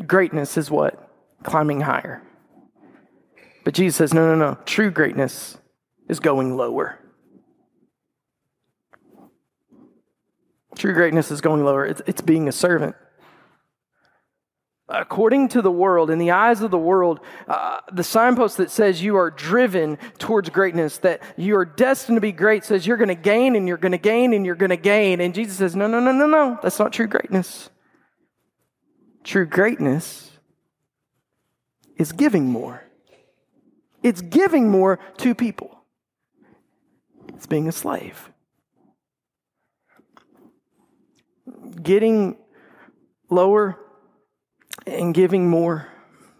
greatness 0.08 0.58
is 0.58 0.72
what? 0.72 1.08
Climbing 1.44 1.82
higher. 1.82 2.24
But 3.64 3.76
Jesus 3.76 3.98
says, 3.98 4.16
no, 4.16 4.26
no, 4.26 4.36
no. 4.36 4.58
True 4.66 4.90
greatness 4.90 5.60
is 6.10 6.20
going 6.20 6.58
lower. 6.58 6.98
True 10.76 10.96
greatness 10.96 11.30
is 11.30 11.40
going 11.40 11.64
lower. 11.64 11.86
It's, 11.86 12.02
it's 12.08 12.22
being 12.22 12.48
a 12.48 12.52
servant 12.52 12.96
according 14.92 15.48
to 15.50 15.62
the 15.62 15.72
world, 15.72 16.10
in 16.10 16.20
the 16.20 16.32
eyes 16.32 16.62
of 16.62 16.72
the 16.72 16.78
world, 16.78 17.20
uh, 17.48 17.80
the 17.92 18.04
signpost 18.04 18.58
that 18.58 18.70
says 18.70 19.02
you 19.02 19.16
are 19.16 19.32
driven 19.32 19.98
towards 20.18 20.50
greatness, 20.50 20.98
that 21.00 21.22
you 21.38 21.56
are 21.56 21.66
destined 21.66 22.18
to 22.18 22.22
be 22.22 22.32
great, 22.32 22.64
says 22.64 22.86
you're 22.86 22.98
going 22.98 23.08
to 23.08 23.16
gain 23.16 23.56
and 23.56 23.68
you're 23.68 23.78
going 23.78 23.92
to 23.94 23.98
gain 23.98 24.34
and 24.34 24.46
you're 24.46 24.56
going 24.56 24.70
to 24.70 24.78
gain. 24.78 25.22
And 25.22 25.34
Jesus 25.34 25.58
says, 25.58 25.76
no, 25.76 25.88
no, 25.88 26.00
no, 26.00 26.12
no, 26.12 26.28
no. 26.28 26.60
That's 26.62 26.80
not 26.80 26.94
true 26.94 27.08
greatness. 27.08 27.70
True 29.24 29.46
greatness 29.46 30.32
is 31.98 32.12
giving 32.12 32.46
more, 32.48 32.84
it's 34.02 34.22
giving 34.22 34.70
more 34.70 35.00
to 35.18 35.36
people, 35.36 35.84
it's 37.36 37.46
being 37.46 37.68
a 37.68 37.72
slave. 37.72 38.30
Getting 41.82 42.38
lower 43.30 43.80
and 44.86 45.14
giving 45.14 45.50
more. 45.50 45.88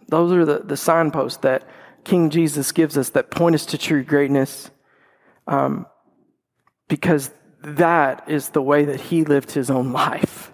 Those 0.08 0.32
are 0.32 0.44
the, 0.44 0.58
the 0.58 0.76
signposts 0.76 1.38
that 1.38 1.66
King 2.04 2.30
Jesus 2.30 2.72
gives 2.72 2.98
us 2.98 3.10
that 3.10 3.30
point 3.30 3.54
us 3.54 3.66
to 3.66 3.78
true 3.78 4.04
greatness 4.04 4.70
um, 5.46 5.86
because 6.88 7.30
that 7.62 8.28
is 8.28 8.50
the 8.50 8.62
way 8.62 8.84
that 8.84 9.00
he 9.00 9.24
lived 9.24 9.52
his 9.52 9.70
own 9.70 9.92
life. 9.92 10.52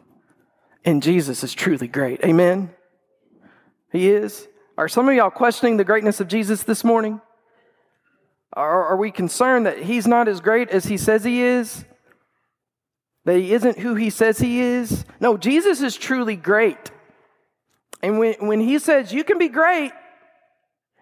And 0.85 1.03
Jesus 1.03 1.43
is 1.43 1.55
truly 1.55 1.89
great. 1.89 2.23
Amen? 2.25 2.71
He 3.91 4.11
is. 4.11 4.47
Are 4.77 4.89
some 4.89 5.09
of 5.09 5.15
y'all 5.15 5.31
questioning 5.31 5.77
the 5.77 5.85
greatness 5.85 6.21
of 6.21 6.29
Jesus 6.29 6.63
this 6.63 6.85
morning? 6.85 7.21
Are, 8.53 8.87
are 8.87 8.97
we 8.97 9.11
concerned 9.11 9.67
that 9.67 9.83
he's 9.83 10.07
not 10.07 10.29
as 10.29 10.41
great 10.41 10.71
as 10.71 10.87
he 10.87 10.97
says 10.97 11.25
he 11.25 11.43
is? 11.43 11.85
That 13.25 13.39
he 13.39 13.53
isn't 13.53 13.79
who 13.79 13.95
he 13.95 14.11
says 14.11 14.39
he 14.39 14.61
is? 14.61 15.05
No, 15.21 15.37
Jesus 15.37 15.83
is 15.83 15.97
truly 15.97 16.37
great. 16.37 16.91
And 18.03 18.19
when, 18.19 18.35
when 18.35 18.61
he 18.61 18.79
says, 18.79 19.13
You 19.13 19.25
can 19.25 19.39
be 19.39 19.49
great, 19.49 19.93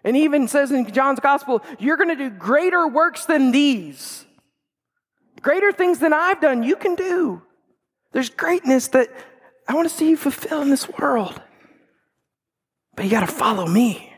and 0.03 0.17
even 0.17 0.47
says 0.47 0.71
in 0.71 0.91
John's 0.91 1.19
gospel, 1.19 1.61
You're 1.79 1.97
going 1.97 2.15
to 2.15 2.15
do 2.15 2.29
greater 2.29 2.87
works 2.87 3.25
than 3.25 3.51
these. 3.51 4.25
Greater 5.41 5.71
things 5.71 5.99
than 5.99 6.13
I've 6.13 6.41
done, 6.41 6.63
you 6.63 6.75
can 6.75 6.95
do. 6.95 7.41
There's 8.11 8.29
greatness 8.29 8.87
that 8.89 9.09
I 9.67 9.75
want 9.75 9.87
to 9.87 9.93
see 9.93 10.09
you 10.09 10.17
fulfill 10.17 10.61
in 10.61 10.69
this 10.69 10.89
world. 10.89 11.39
But 12.95 13.05
you 13.05 13.11
got 13.11 13.21
to 13.21 13.27
follow 13.27 13.67
me. 13.67 14.11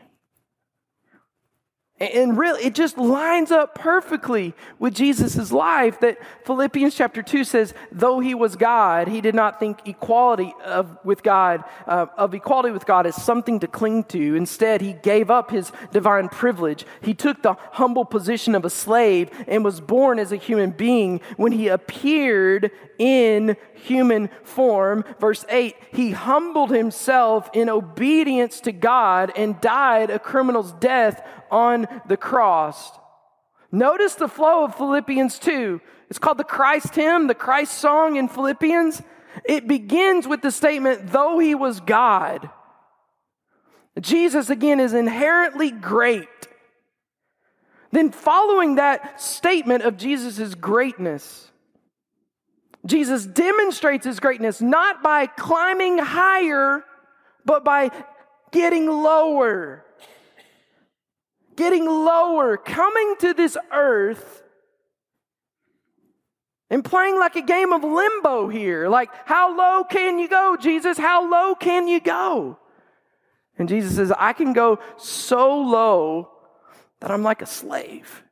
And 2.00 2.38
really, 2.38 2.64
it 2.64 2.74
just 2.74 2.96
lines 2.96 3.50
up 3.50 3.74
perfectly 3.74 4.54
with 4.78 4.94
Jesus' 4.94 5.52
life 5.52 6.00
that 6.00 6.16
Philippians 6.46 6.94
chapter 6.94 7.22
2 7.22 7.44
says, 7.44 7.74
though 7.92 8.20
he 8.20 8.34
was 8.34 8.56
God, 8.56 9.06
he 9.06 9.20
did 9.20 9.34
not 9.34 9.60
think 9.60 9.86
equality 9.86 10.54
of, 10.64 10.96
with 11.04 11.22
God, 11.22 11.62
uh, 11.86 12.06
of 12.16 12.32
equality 12.32 12.70
with 12.70 12.86
God 12.86 13.06
as 13.06 13.22
something 13.22 13.60
to 13.60 13.66
cling 13.66 14.04
to. 14.04 14.34
Instead, 14.34 14.80
he 14.80 14.94
gave 14.94 15.30
up 15.30 15.50
his 15.50 15.72
divine 15.92 16.30
privilege. 16.30 16.86
He 17.02 17.12
took 17.12 17.42
the 17.42 17.56
humble 17.72 18.06
position 18.06 18.54
of 18.54 18.64
a 18.64 18.70
slave 18.70 19.28
and 19.46 19.62
was 19.62 19.82
born 19.82 20.18
as 20.18 20.32
a 20.32 20.36
human 20.36 20.70
being. 20.70 21.20
When 21.36 21.52
he 21.52 21.68
appeared 21.68 22.70
in 22.98 23.58
human 23.74 24.30
form, 24.42 25.04
verse 25.18 25.44
8, 25.50 25.76
he 25.92 26.12
humbled 26.12 26.70
himself 26.70 27.50
in 27.52 27.68
obedience 27.68 28.60
to 28.60 28.72
God 28.72 29.32
and 29.36 29.60
died 29.60 30.08
a 30.08 30.18
criminal's 30.18 30.72
death 30.72 31.22
on 31.50 31.86
the 32.06 32.16
cross. 32.16 32.92
Notice 33.72 34.14
the 34.14 34.28
flow 34.28 34.64
of 34.64 34.74
Philippians 34.74 35.38
2. 35.38 35.80
It's 36.08 36.18
called 36.18 36.38
the 36.38 36.44
Christ 36.44 36.94
hymn, 36.94 37.28
the 37.28 37.34
Christ 37.34 37.78
song 37.78 38.16
in 38.16 38.28
Philippians. 38.28 39.02
It 39.44 39.68
begins 39.68 40.26
with 40.26 40.42
the 40.42 40.50
statement, 40.50 41.12
though 41.12 41.38
he 41.38 41.54
was 41.54 41.80
God. 41.80 42.50
Jesus, 44.00 44.50
again, 44.50 44.80
is 44.80 44.92
inherently 44.92 45.70
great. 45.70 46.28
Then, 47.92 48.10
following 48.12 48.76
that 48.76 49.20
statement 49.20 49.82
of 49.82 49.96
Jesus' 49.96 50.54
greatness, 50.54 51.50
Jesus 52.86 53.26
demonstrates 53.26 54.06
his 54.06 54.20
greatness 54.20 54.60
not 54.60 55.02
by 55.02 55.26
climbing 55.26 55.98
higher, 55.98 56.84
but 57.44 57.64
by 57.64 57.90
getting 58.52 58.86
lower 58.86 59.84
getting 61.60 61.84
lower, 61.84 62.56
coming 62.56 63.16
to 63.18 63.34
this 63.34 63.54
earth 63.70 64.42
and 66.70 66.82
playing 66.82 67.18
like 67.18 67.36
a 67.36 67.42
game 67.42 67.74
of 67.74 67.84
limbo 67.84 68.48
here. 68.48 68.88
Like, 68.88 69.10
how 69.26 69.54
low 69.54 69.84
can 69.84 70.18
you 70.18 70.26
go, 70.26 70.56
Jesus? 70.58 70.96
How 70.96 71.30
low 71.30 71.54
can 71.54 71.86
you 71.86 72.00
go? 72.00 72.58
And 73.58 73.68
Jesus 73.68 73.96
says, 73.96 74.10
I 74.18 74.32
can 74.32 74.54
go 74.54 74.78
so 74.96 75.60
low 75.60 76.30
that 77.00 77.10
I'm 77.10 77.22
like 77.22 77.42
a 77.42 77.46
slave. 77.46 78.24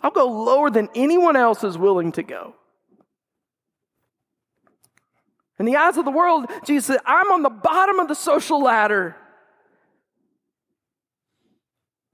I'll 0.00 0.12
go 0.12 0.30
lower 0.30 0.70
than 0.70 0.88
anyone 0.94 1.34
else 1.34 1.64
is 1.64 1.76
willing 1.76 2.12
to 2.12 2.22
go. 2.22 2.54
In 5.58 5.66
the 5.66 5.74
eyes 5.74 5.96
of 5.96 6.04
the 6.04 6.12
world, 6.12 6.46
Jesus 6.64 6.86
said, 6.86 7.00
I'm 7.04 7.32
on 7.32 7.42
the 7.42 7.50
bottom 7.50 7.98
of 7.98 8.06
the 8.06 8.14
social 8.14 8.62
ladder. 8.62 9.16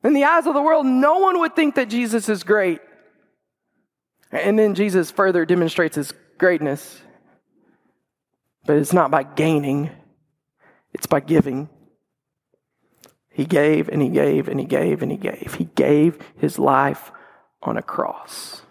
In 0.07 0.13
the 0.13 0.25
eyes 0.25 0.47
of 0.47 0.55
the 0.55 0.63
world, 0.63 0.87
no 0.87 1.19
one 1.19 1.41
would 1.41 1.57
think 1.57 1.75
that 1.75 1.91
Jesus 1.91 2.29
is 2.29 2.45
great. 2.45 2.81
And 4.31 4.57
then 4.57 4.77
Jesus 4.77 5.11
further 5.11 5.45
demonstrates 5.45 5.97
his 5.97 6.15
greatness. 6.39 7.01
But 8.67 8.77
it's 8.77 8.93
not 8.93 9.11
by 9.11 9.25
gaining, 9.25 9.91
it's 10.95 11.07
by 11.07 11.19
giving. 11.19 11.69
He 13.31 13.45
gave 13.45 13.89
and 13.89 14.01
he 14.01 14.09
gave 14.09 14.47
and 14.47 14.61
he 14.61 14.67
gave 14.67 15.03
and 15.03 15.11
he 15.11 15.19
gave. 15.19 15.55
He 15.59 15.65
gave 15.75 16.19
his 16.37 16.57
life 16.57 17.11
on 17.63 17.77
a 17.77 17.83
cross. 17.83 18.63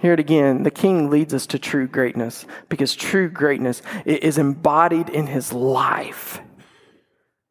Hear 0.00 0.14
it 0.14 0.20
again. 0.20 0.62
The 0.62 0.70
king 0.70 1.10
leads 1.10 1.34
us 1.34 1.46
to 1.48 1.58
true 1.58 1.86
greatness 1.86 2.46
because 2.70 2.94
true 2.94 3.28
greatness 3.28 3.82
is 4.06 4.38
embodied 4.38 5.10
in 5.10 5.26
his 5.26 5.52
life. 5.52 6.40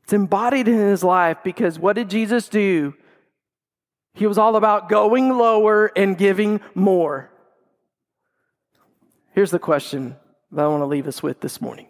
It's 0.03 0.13
embodied 0.13 0.67
in 0.67 0.77
his 0.77 1.03
life 1.03 1.37
because 1.43 1.79
what 1.79 1.95
did 1.95 2.09
Jesus 2.09 2.49
do? 2.49 2.93
He 4.13 4.27
was 4.27 4.37
all 4.37 4.55
about 4.55 4.89
going 4.89 5.29
lower 5.37 5.91
and 5.95 6.17
giving 6.17 6.61
more. 6.75 7.31
Here's 9.33 9.51
the 9.51 9.59
question 9.59 10.15
that 10.51 10.65
I 10.65 10.67
want 10.67 10.81
to 10.81 10.87
leave 10.87 11.07
us 11.07 11.23
with 11.23 11.39
this 11.39 11.61
morning 11.61 11.87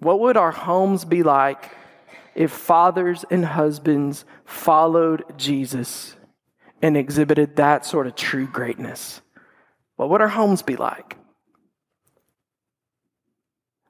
What 0.00 0.20
would 0.20 0.36
our 0.36 0.50
homes 0.50 1.04
be 1.04 1.22
like 1.22 1.70
if 2.34 2.50
fathers 2.50 3.24
and 3.30 3.44
husbands 3.44 4.24
followed 4.44 5.38
Jesus 5.38 6.16
and 6.82 6.96
exhibited 6.96 7.56
that 7.56 7.86
sort 7.86 8.06
of 8.06 8.16
true 8.16 8.46
greatness? 8.46 9.22
What 9.96 10.10
would 10.10 10.20
our 10.20 10.28
homes 10.28 10.62
be 10.62 10.76
like? 10.76 11.16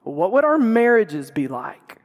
What 0.03 0.31
would 0.33 0.45
our 0.45 0.57
marriages 0.57 1.31
be 1.31 1.47
like? 1.47 1.97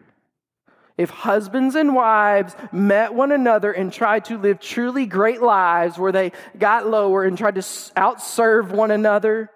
If 0.98 1.11
husbands 1.11 1.76
and 1.76 1.94
wives 1.94 2.56
met 2.72 3.14
one 3.14 3.30
another 3.30 3.70
and 3.70 3.92
tried 3.92 4.24
to 4.26 4.37
live 4.37 4.58
truly 4.58 5.06
great 5.06 5.40
lives 5.40 5.96
where 5.96 6.11
they 6.11 6.32
got 6.58 6.88
lower 6.88 7.24
and 7.24 7.38
tried 7.38 7.54
to 7.54 7.61
outserve 7.61 8.72
one 8.72 8.90
another, 8.90 9.48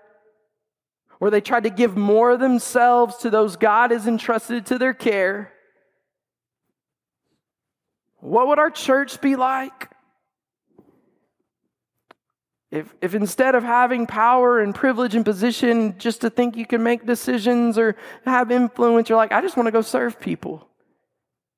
where 1.19 1.33
they 1.33 1.41
tried 1.41 1.65
to 1.65 1.71
give 1.71 1.97
more 1.97 2.31
of 2.31 2.41
themselves 2.41 3.17
to 3.19 3.31
those 3.31 3.57
God 3.57 3.91
has 3.91 4.07
entrusted 4.07 4.67
to 4.67 4.79
their 4.79 4.95
care, 4.95 5.53
what 8.21 8.47
would 8.47 8.61
our 8.61 8.71
church 8.71 9.21
be 9.21 9.35
like? 9.35 9.91
If, 12.71 12.95
if 13.03 13.17
instead 13.17 13.57
of 13.57 13.65
having 13.65 14.07
power 14.07 14.61
and 14.61 14.73
privilege 14.73 15.17
and 15.17 15.25
position 15.25 15.99
just 15.99 16.21
to 16.21 16.31
think 16.31 16.57
you 16.57 16.67
can 16.67 16.85
make 16.85 17.05
decisions 17.05 17.77
or 17.77 17.97
have 18.25 18.53
influence, 18.53 19.09
you're 19.09 19.19
like, 19.19 19.33
I 19.33 19.41
just 19.43 19.57
want 19.57 19.67
to 19.67 19.73
go 19.73 19.83
serve 19.83 20.21
people. 20.21 20.69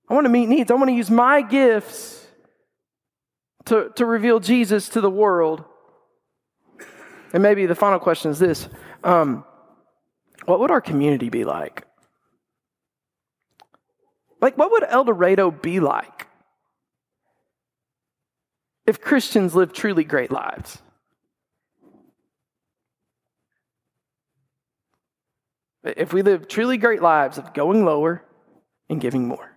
I 0.09 0.15
want 0.15 0.27
to 0.27 0.31
meet 0.31 0.49
needs. 0.49 0.71
I 0.71 0.75
want 0.75 0.89
to 0.89 0.95
use 0.95 1.11
my 1.11 1.41
gifts 1.41 2.27
to, 3.67 3.91
to 3.97 4.05
reveal 4.05 4.41
Jesus 4.41 4.89
to 4.91 5.01
the 5.01 5.11
world. 5.11 5.65
And 7.33 7.43
maybe 7.43 7.67
the 7.67 7.75
final 7.75 7.99
question 7.99 8.31
is 8.31 8.39
this 8.39 8.69
um, 9.03 9.45
What 10.45 10.61
would 10.61 10.71
our 10.71 10.81
community 10.81 11.31
be 11.31 11.45
like? 11.45 11.87
Like, 14.41 14.59
what 14.59 14.71
would 14.73 14.85
El 14.87 15.05
Dorado 15.05 15.51
be 15.51 15.81
like 15.81 16.27
if 18.87 19.01
Christians 19.01 19.55
lived 19.55 19.75
truly 19.75 20.05
great 20.05 20.31
lives? 20.31 20.83
If 25.83 26.13
we 26.13 26.23
live 26.23 26.47
truly 26.47 26.77
great 26.77 27.03
lives 27.03 27.37
of 27.39 27.53
going 27.55 27.85
lower 27.85 28.23
and 28.89 29.01
giving 29.01 29.27
more. 29.29 29.54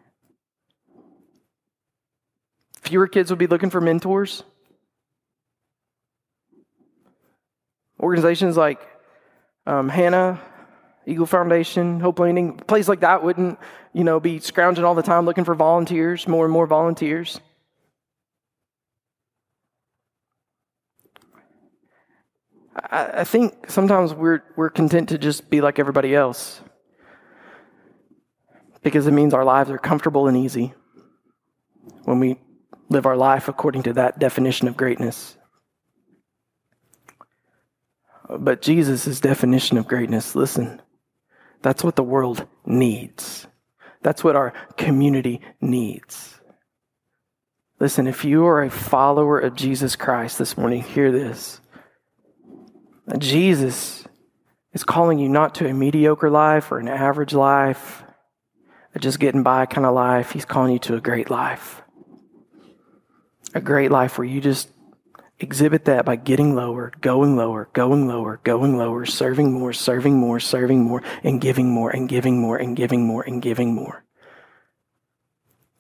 Fewer 2.88 3.08
kids 3.08 3.30
would 3.30 3.39
be 3.39 3.47
looking 3.47 3.69
for 3.69 3.82
mentors. 3.82 4.43
Organizations 8.00 8.56
like 8.56 8.80
um, 9.65 9.89
Hannah, 9.89 10.39
Eagle 11.06 11.26
Foundation, 11.26 12.00
Hope 12.00 12.19
Landing, 12.19 12.56
place 12.56 12.88
like 12.88 13.02
that 13.02 13.25
wouldn't, 13.25 13.60
you 13.92 14.06
know, 14.06 14.21
be 14.21 14.40
scrounging 14.40 14.85
all 14.85 14.96
the 14.96 15.04
time 15.04 15.25
looking 15.25 15.44
for 15.44 15.54
volunteers, 15.54 16.29
more 16.29 16.46
and 16.46 16.54
more 16.54 16.65
volunteers. 16.65 17.42
I, 22.73 23.08
I 23.19 23.23
think 23.25 23.69
sometimes 23.69 24.13
we're 24.13 24.44
we're 24.56 24.69
content 24.69 25.10
to 25.10 25.17
just 25.17 25.50
be 25.50 25.60
like 25.60 25.77
everybody 25.77 26.15
else 26.15 26.62
because 28.81 29.08
it 29.08 29.12
means 29.12 29.33
our 29.33 29.44
lives 29.44 29.69
are 29.69 29.77
comfortable 29.77 30.29
and 30.29 30.38
easy. 30.38 30.73
When 32.06 32.21
we 32.21 32.40
live 32.90 33.06
our 33.06 33.17
life 33.17 33.48
according 33.48 33.83
to 33.83 33.94
that 33.94 34.19
definition 34.19 34.67
of 34.67 34.77
greatness. 34.77 35.38
But 38.29 38.62
Jesus' 38.62 39.19
definition 39.19 39.77
of 39.77 39.88
greatness, 39.88 40.35
listen, 40.35 40.81
that's 41.62 41.83
what 41.83 41.96
the 41.96 42.04
world 42.04 42.46
needs. 42.65 43.48
That's 44.02 44.23
what 44.23 44.35
our 44.35 44.54
community 44.77 45.42
needs. 45.62 46.40
Listen, 47.79 48.08
if 48.08 48.25
you 48.25 48.46
are 48.46 48.63
a 48.63 48.69
follower 48.69 49.40
of 49.40 49.56
Jesus 49.56 49.96
Christ 49.96 50.38
this 50.38 50.58
morning, 50.58 50.81
hear 50.81 51.12
this. 51.12 51.62
Jesus 53.17 54.06
is 54.73 54.83
calling 54.83 55.19
you 55.19 55.29
not 55.29 55.56
to 55.56 55.67
a 55.67 55.73
mediocre 55.73 56.29
life 56.29 56.71
or 56.71 56.79
an 56.79 56.88
average 56.88 57.33
life, 57.33 58.04
a 58.94 59.00
just 59.00 59.19
getting 59.19 59.44
by 59.44 59.65
kind 59.65 59.85
of 59.85 59.94
life. 59.94 60.31
He's 60.31 60.46
calling 60.46 60.73
you 60.73 60.79
to 60.79 60.96
a 60.96 61.02
great 61.02 61.29
life. 61.29 61.81
A 63.58 63.60
great 63.60 63.89
life 63.89 64.19
where 64.19 64.27
you 64.27 64.39
just 64.39 64.69
exhibit 65.39 65.85
that 65.85 66.05
by 66.05 66.15
getting 66.15 66.53
lower, 66.55 66.91
going 67.01 67.35
lower, 67.35 67.67
going 67.73 68.08
lower, 68.08 68.39
going 68.43 68.77
lower, 68.77 69.03
serving 69.03 69.51
more, 69.51 69.73
serving 69.73 70.15
more, 70.15 70.39
serving 70.39 70.83
more, 70.83 71.01
and 71.23 71.41
giving 71.41 71.71
more, 71.71 71.89
and 71.89 72.08
giving 72.08 72.39
more, 72.39 72.55
and 72.58 72.77
giving 72.77 73.08
more, 73.08 73.23
and 73.23 73.41
giving 73.41 73.73
more. 73.73 74.05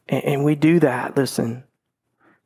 And, 0.09 0.23
and 0.23 0.43
we 0.43 0.55
do 0.55 0.79
that, 0.79 1.15
listen, 1.15 1.65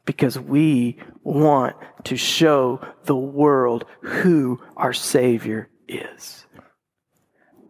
because 0.05 0.37
we 0.37 0.99
want 1.23 1.77
to 2.03 2.17
show 2.17 2.85
the 3.05 3.15
world 3.15 3.85
who 4.01 4.59
our 4.75 4.91
Savior 4.91 5.69
is. 5.87 6.45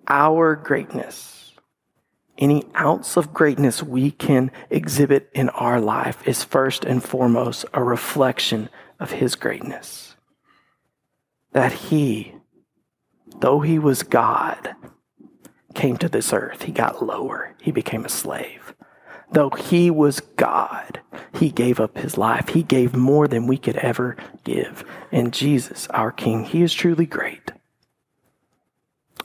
Our 0.07 0.55
greatness, 0.55 1.40
any 2.41 2.65
ounce 2.75 3.15
of 3.15 3.33
greatness 3.33 3.81
we 3.81 4.11
can 4.11 4.51
exhibit 4.69 5.29
in 5.33 5.47
our 5.49 5.79
life, 5.79 6.27
is 6.27 6.43
first 6.43 6.83
and 6.83 7.01
foremost 7.01 7.63
a 7.73 7.83
reflection 7.83 8.67
of 8.99 9.11
His 9.11 9.35
greatness. 9.35 10.15
That 11.53 11.71
He, 11.71 12.33
though 13.39 13.61
He 13.61 13.79
was 13.79 14.03
God, 14.03 14.75
came 15.75 15.95
to 15.97 16.09
this 16.09 16.33
earth. 16.33 16.63
He 16.63 16.71
got 16.71 17.05
lower, 17.05 17.55
He 17.61 17.71
became 17.71 18.03
a 18.03 18.09
slave. 18.09 18.73
Though 19.31 19.51
He 19.51 19.89
was 19.89 20.19
God, 20.19 20.99
He 21.35 21.51
gave 21.51 21.79
up 21.79 21.97
His 21.97 22.17
life. 22.17 22.49
He 22.49 22.63
gave 22.63 22.95
more 22.95 23.27
than 23.27 23.47
we 23.47 23.57
could 23.57 23.77
ever 23.77 24.17
give. 24.43 24.83
And 25.11 25.31
Jesus, 25.31 25.87
our 25.91 26.11
King, 26.11 26.43
He 26.43 26.63
is 26.63 26.73
truly 26.73 27.05
great. 27.05 27.51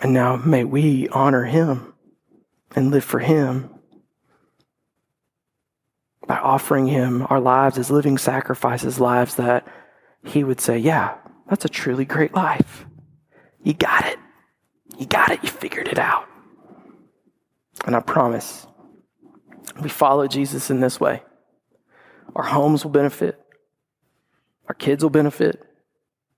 And 0.00 0.12
now 0.12 0.36
may 0.36 0.62
we 0.62 1.08
honor 1.08 1.44
Him 1.44 1.94
and 2.76 2.90
live 2.90 3.04
for 3.04 3.18
Him 3.18 3.70
by 6.28 6.36
offering 6.36 6.86
Him 6.86 7.26
our 7.28 7.40
lives 7.40 7.78
as 7.78 7.90
living 7.90 8.18
sacrifices, 8.18 9.00
lives 9.00 9.36
that 9.36 9.66
He 10.22 10.44
would 10.44 10.60
say, 10.60 10.78
Yeah, 10.78 11.16
that's 11.48 11.64
a 11.64 11.68
truly 11.68 12.04
great 12.04 12.34
life. 12.34 12.84
You 13.62 13.74
got 13.74 14.06
it. 14.06 14.18
You 14.98 15.06
got 15.06 15.32
it. 15.32 15.42
You 15.42 15.48
figured 15.48 15.88
it 15.88 15.98
out. 15.98 16.26
And 17.84 17.96
I 17.96 18.00
promise, 18.00 18.66
we 19.80 19.88
follow 19.88 20.26
Jesus 20.26 20.70
in 20.70 20.80
this 20.80 21.00
way. 21.00 21.22
Our 22.34 22.44
homes 22.44 22.84
will 22.84 22.92
benefit, 22.92 23.40
our 24.68 24.74
kids 24.74 25.02
will 25.02 25.10
benefit, 25.10 25.62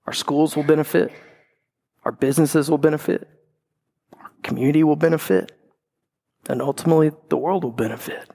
our 0.06 0.12
schools 0.12 0.54
will 0.54 0.62
benefit, 0.62 1.10
our 2.04 2.12
businesses 2.12 2.70
will 2.70 2.78
benefit, 2.78 3.28
our 4.12 4.30
community 4.42 4.84
will 4.84 4.96
benefit, 4.96 5.57
and 6.48 6.62
ultimately 6.62 7.10
the 7.28 7.36
world 7.36 7.64
will 7.64 7.72
benefit. 7.72 8.30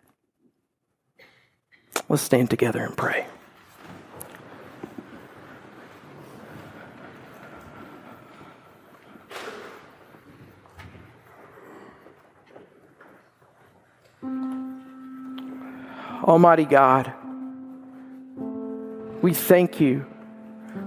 Let's 2.10 2.22
stand 2.22 2.50
together 2.50 2.84
and 2.84 2.96
pray. 2.98 3.26
Almighty 16.24 16.64
God, 16.64 17.14
we 19.22 19.34
thank 19.34 19.82
you 19.82 20.06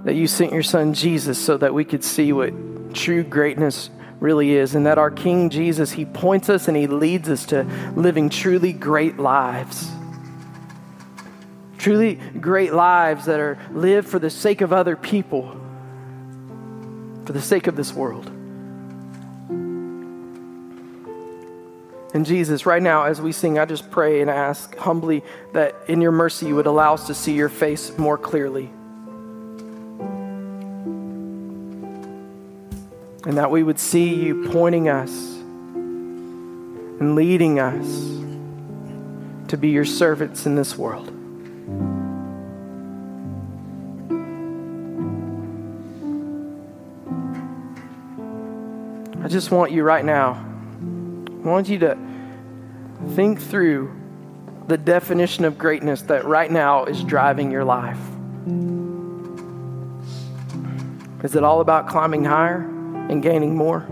that 0.05 0.15
you 0.15 0.27
sent 0.27 0.53
your 0.53 0.63
son 0.63 0.95
Jesus 0.95 1.39
so 1.39 1.57
that 1.59 1.75
we 1.75 1.85
could 1.85 2.03
see 2.03 2.33
what 2.33 2.53
true 2.95 3.23
greatness 3.23 3.91
really 4.21 4.53
is, 4.53 4.75
and 4.75 4.87
that 4.87 4.99
our 4.99 5.11
King 5.11 5.51
Jesus, 5.51 5.93
he 5.93 6.05
points 6.05 6.49
us 6.49 6.69
and 6.69 6.77
he 6.77 6.87
leads 6.87 7.29
us 7.29 7.47
to 7.47 7.65
living 7.95 8.29
truly 8.29 8.73
great 8.73 9.19
lives. 9.19 9.91
Truly 11.79 12.15
great 12.41 12.73
lives 12.73 13.27
that 13.27 13.39
are 13.39 13.59
lived 13.73 14.09
for 14.09 14.19
the 14.19 14.31
sake 14.31 14.61
of 14.61 14.73
other 14.73 14.97
people, 14.97 15.61
for 17.25 17.33
the 17.33 17.43
sake 17.43 17.67
of 17.67 17.77
this 17.77 17.93
world. 17.93 18.31
And 22.15 22.25
Jesus, 22.25 22.65
right 22.65 22.83
now, 22.83 23.05
as 23.05 23.21
we 23.21 23.31
sing, 23.31 23.59
I 23.59 23.67
just 23.67 23.91
pray 23.91 24.23
and 24.23 24.31
ask 24.31 24.75
humbly 24.77 25.23
that 25.53 25.77
in 25.87 26.01
your 26.01 26.13
mercy 26.13 26.47
you 26.47 26.57
would 26.57 26.67
allow 26.67 26.95
us 26.95 27.09
to 27.09 27.15
see 27.15 27.35
your 27.35 27.51
face 27.51 27.97
more 27.99 28.17
clearly. 28.17 28.71
And 33.27 33.37
that 33.39 33.51
we 33.51 33.65
would 33.65 33.81
see 33.81 34.15
you 34.15 34.49
pointing 34.51 34.89
us 34.89 35.11
and 37.01 37.17
leading 37.17 37.59
us 37.59 37.85
to 39.49 39.57
be 39.57 39.71
your 39.71 39.85
servants 39.85 40.47
in 40.47 40.55
this 40.55 40.79
world. 40.79 41.09
I 49.25 49.29
just 49.29 49.51
want 49.51 49.73
you 49.73 49.83
right 49.83 50.05
now. 50.05 50.35
I 51.27 51.49
want 51.49 51.69
you 51.69 51.81
to 51.81 51.99
think 53.17 53.41
through 53.41 53.93
the 54.69 54.79
definition 54.79 55.45
of 55.45 55.59
greatness 55.59 56.03
that 56.03 56.25
right 56.25 56.51
now 56.51 56.85
is 56.85 57.03
driving 57.03 57.51
your 57.51 57.65
life. 57.65 57.99
Is 61.25 61.35
it 61.35 61.43
all 61.43 61.61
about 61.61 61.89
climbing 61.89 62.25
higher 62.25 62.71
and 63.09 63.23
gaining 63.23 63.55
more? 63.55 63.87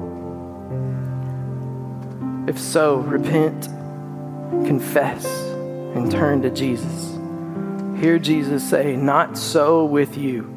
If 2.49 2.59
so, 2.59 2.97
repent, 2.97 3.65
confess, 4.67 5.25
and 5.95 6.11
turn 6.11 6.43
to 6.43 6.51
Jesus. 6.51 7.12
Hear 8.01 8.19
Jesus 8.19 8.69
say, 8.69 8.97
Not 8.97 9.39
so 9.39 9.85
with 9.85 10.19
you. 10.19 10.51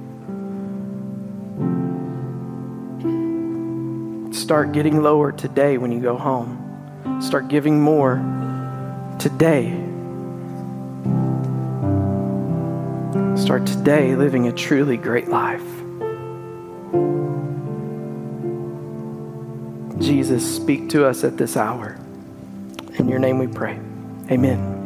Start 4.34 4.72
getting 4.72 5.02
lower 5.02 5.32
today 5.32 5.78
when 5.78 5.92
you 5.92 6.00
go 6.00 6.18
home. 6.18 7.22
Start 7.22 7.48
giving 7.48 7.82
more 7.82 8.16
today. 9.20 9.72
Start 13.36 13.66
today 13.66 14.16
living 14.16 14.48
a 14.48 14.52
truly 14.52 14.98
great 14.98 15.28
life. 15.28 15.77
Jesus, 20.08 20.56
speak 20.56 20.88
to 20.92 21.06
us 21.06 21.26
at 21.26 21.36
this 21.36 21.58
hour. 21.58 22.00
In 22.98 23.10
your 23.10 23.20
name 23.20 23.40
we 23.40 23.48
pray. 23.48 23.78
Amen. 24.32 24.77